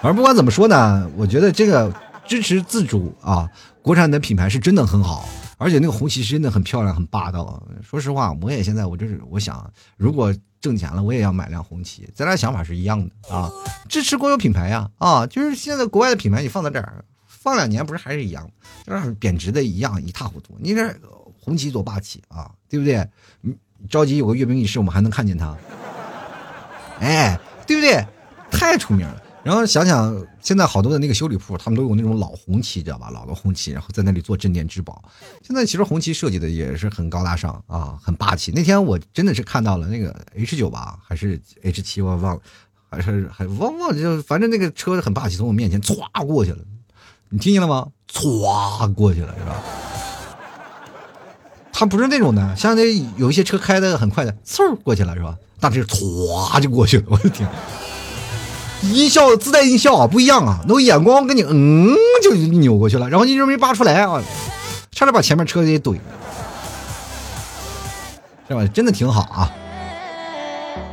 [0.03, 1.93] 反正不管怎么说呢，我觉得这个
[2.27, 3.49] 支持自主啊，
[3.83, 7.63] 国产的品牌是真的很好，而且那个红旗是真的很漂亮、很霸道。
[7.83, 12.09] 说实话，我也现在我就是我想，如果挣钱了，我也要买辆红旗。
[12.15, 13.51] 咱俩想法是一样的啊，
[13.89, 18.51] 支持国有品牌呀啊，就是现在国外的品牌你放在这儿放两年，不是还是一样，
[18.87, 20.57] 就是贬值的一样一塌糊涂。
[20.59, 20.95] 你这。
[21.41, 22.97] 红旗多霸气啊，对不对？
[23.43, 23.57] 嗯，
[23.89, 25.57] 着急有个阅兵仪式，我们还能看见他，
[27.01, 28.05] 哎，对不对？
[28.51, 29.23] 太出名了。
[29.43, 33.09] 然后想想现在好多的那个修理铺，他们都有那种老红旗，知道吧？
[33.09, 35.03] 老的红旗，然后在那里做镇店之宝。
[35.43, 38.53] 现在其实红旗设计的也是很高大上啊，很霸气。
[38.55, 42.43] 那天我真的是看到了那个 H 九吧，还是 H 七，我忘了，
[42.91, 46.59] 还是还忘忘就反正那个车很霸气，从我面前歘过去了。
[47.31, 47.89] 你听见了吗？
[48.13, 49.63] 歘过去了，是吧？
[51.81, 52.83] 它不是那种的，像那
[53.17, 55.35] 有一些车开的很快的，嗖过去了是吧？
[55.61, 57.49] 那这唰就过去了， 我的天！
[58.83, 64.23] 音效自带音效啊，不一样啊，那个眼光跟你嗯就扭过去了，然后你就没扒出来啊，
[64.93, 66.01] 差点把前面车给怼了，
[68.49, 68.67] 是吧？
[68.75, 69.51] 真的挺好啊。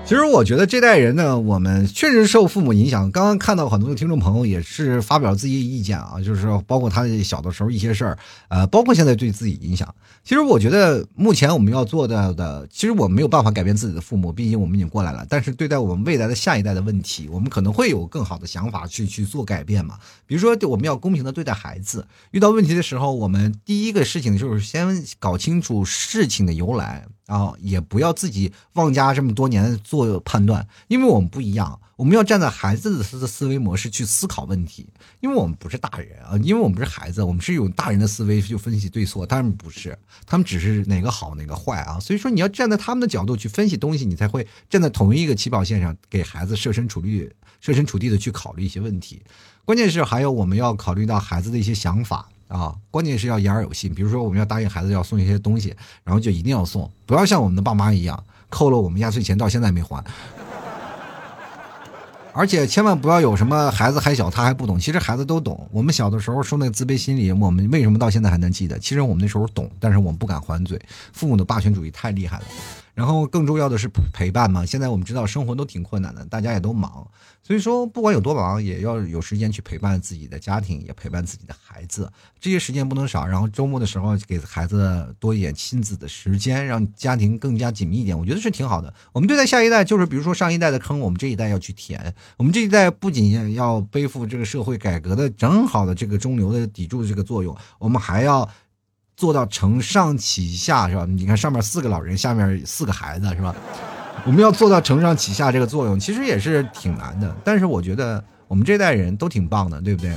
[0.07, 3.11] 其实我觉得这代人呢，我们确实受父母影响。
[3.11, 9.93] 刚刚看到很多的听众朋友也是发表自己意见啊，就是说包括他小的时候一些事儿，呃，包括现在对自己影响。
[10.23, 15.25] 其实我觉得目前我们要做到的，其实我们没有办法改变自己的父母，毕竟我们已经过来了。
[15.27, 19.99] 但是对待我们未来的下一代的问题，我们可能会有更好的想法去去做改变嘛。
[20.25, 27.05] 比如说，我们要公平的对待孩子，遇到问题的时候，我们第一个事情就是先搞清楚事情的由来。
[27.27, 34.87] 啊，也不要自己妄加这么多年做判断，因为我们不一样，我们要站在孩子的思思维模式去思考问题，
[35.19, 49.21] 因为我们不是大人啊，因为我们是孩子，我们是有大人的思维去分析对错，他们不是，他们只是哪个好哪个坏啊，所以说你要站在他们的角度去分析东西，你才会站在同一个起跑线上，给孩子设身处地、设身处地的去考虑一些问题，
[49.65, 52.29] 关键是还有我们要考虑到孩子的一些想法。
[52.47, 53.93] 啊，关键是要言而有信。
[53.93, 60.03] 比如说，我们要答应孩子要送一些东西，然后就一定要送，不要像我们的爸妈一样扣了我们压岁钱到现在没还。
[62.33, 64.79] 而且千万不要有什么孩子还小，他还不懂。
[64.79, 65.67] 其实孩子都懂。
[65.71, 68.77] 我们小的时候受那个自卑心理，我们为什么到现在还能记得？
[68.77, 70.79] 其实我们那时候懂，但是我们不敢还嘴。
[71.13, 72.45] 父母的霸权主义太厉害了。
[72.97, 74.65] 然后更重要的是陪伴嘛。
[74.65, 77.07] 现在我们知道生活都挺困难的，大家也都忙，
[77.43, 82.11] 所以说不管有多忙，也要有时间去陪伴自己的家庭，也陪伴自己的孩子。
[82.39, 83.23] 这些时间不能少。
[83.27, 88.91] 然后周末的时候给孩子多一点亲子的时间，让家庭更加紧密一点，我觉得是挺好的。
[89.13, 92.15] 我们对待下一代，就是比如说上一代的坑，我们这一代要去填。
[92.35, 98.49] 我们这一代不仅要背负这个社会改革的正好的这个中流的砥柱这个作用，我们还要。
[99.17, 101.03] 做到承上启下是吧？
[101.05, 103.53] 你看上面四个老人，下面四个孩子是吧？
[104.25, 107.35] 我们要做到承上启下这个作用，其实也是挺难的。
[107.43, 110.15] 但是我觉得我们这代人都挺棒的，对不对？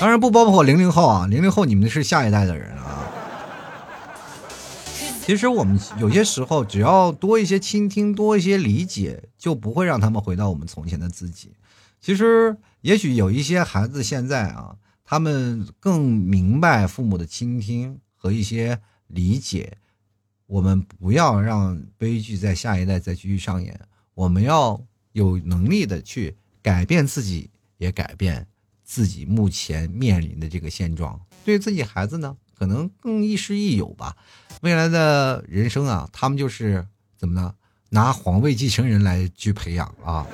[0.00, 3.06] 当然不包括零零后啊，零零后你们是下一代的人啊。
[5.24, 11.52] 其实我们有些时候只要多一些倾听，多一些理解，就不会让他们回到我们从前的自己。
[12.00, 14.74] 其实也许有一些孩子现在啊。
[15.14, 19.78] 他们更明白父母的倾听和一些理解，
[20.46, 23.78] 我们不要让悲剧在下一代再继续上演。
[24.14, 28.44] 我们要有能力的去改变自己，也改变
[28.82, 31.24] 自己目前面临的这个现状。
[31.44, 34.16] 对自己孩子呢，可能更亦师亦友吧。
[34.62, 36.84] 未来的人生啊，他们就是
[37.16, 37.54] 怎么呢？
[37.90, 40.26] 拿皇位继承人来去培养啊。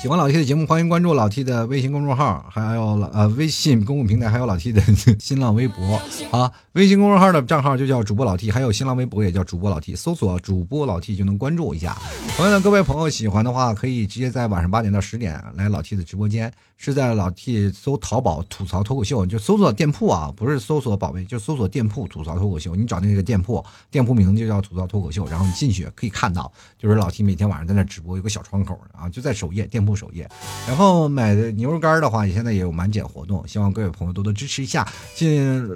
[0.00, 2.82] 喜欢老 T 的节目，欢迎关注老 T 的微信公众号，还有
[3.12, 4.80] 呃微信公共平台，还有老 T 的
[5.18, 6.52] 新浪微博啊。
[6.74, 11.96] 微信公众号的账号就叫主播老 T，还有新浪微博也叫主播老 T，搜索主播老 T 就能关注一下。
[12.36, 22.76] 同样的，各位朋友喜欢的话，可以直接在晚上八点到十点来老 T 的直播间，是在老 T 搜淘宝吐槽脱口秀，就搜索店铺啊，不是搜索宝贝，就搜索店铺吐槽脱口秀。
[22.76, 30.28] 你找那个店铺，店铺名就叫吐槽脱口秀，然后你进去可以看到，就是老 T 每天晚上在那直播，有个小窗口啊，就在首页店铺首页。
[30.66, 34.86] 然后买的牛肉干的话，现在也有满减活动，希望各位朋友多多支持一下。
[35.14, 35.66] 进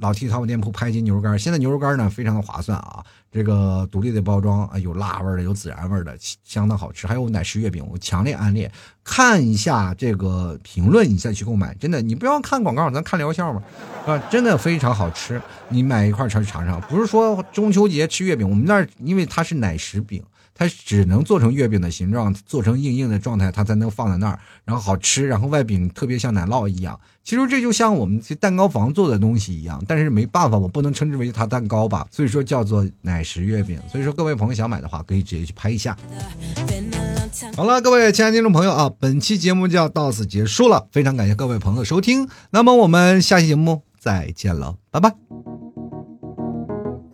[0.00, 3.04] 老 T 淘宝店铺拍一斤牛肉干，现在牛肉干呢非常的划算啊！
[3.32, 7.04] 这个独立的包装啊，有辣味的，有孜然味的，相当好吃。
[7.04, 8.68] 还有奶食月饼，我强烈安利。
[9.02, 13.60] 看一下这个评论，你再去购买，真的，你不要看广告，咱看疗效嘛，
[14.06, 15.42] 啊，真的非常好吃。
[15.68, 20.22] 你买一块尝尝尝，不是说中秋节吃月饼，我们那儿因为它是奶食饼。
[20.58, 25.28] 它只能做成月饼的形状，做成硬硬的状态，它才能放在那儿，然后好吃。
[25.28, 29.80] 然后外饼特别像奶酪一样，其实这就像我们去蛋糕房做的东西一样。
[29.86, 33.80] 但是没办法，我不能称之为它蛋糕吧，所以说叫做奶食月饼。
[33.88, 35.96] 所以说各位朋友想买的话，可以直接去拍一下。
[37.54, 42.28] 好了，各位亲爱的听众朋友啊，本期节目就要到此结束了，非常感谢各位朋友收听。
[42.50, 45.67] 那么我们下期节目再见了，拜拜。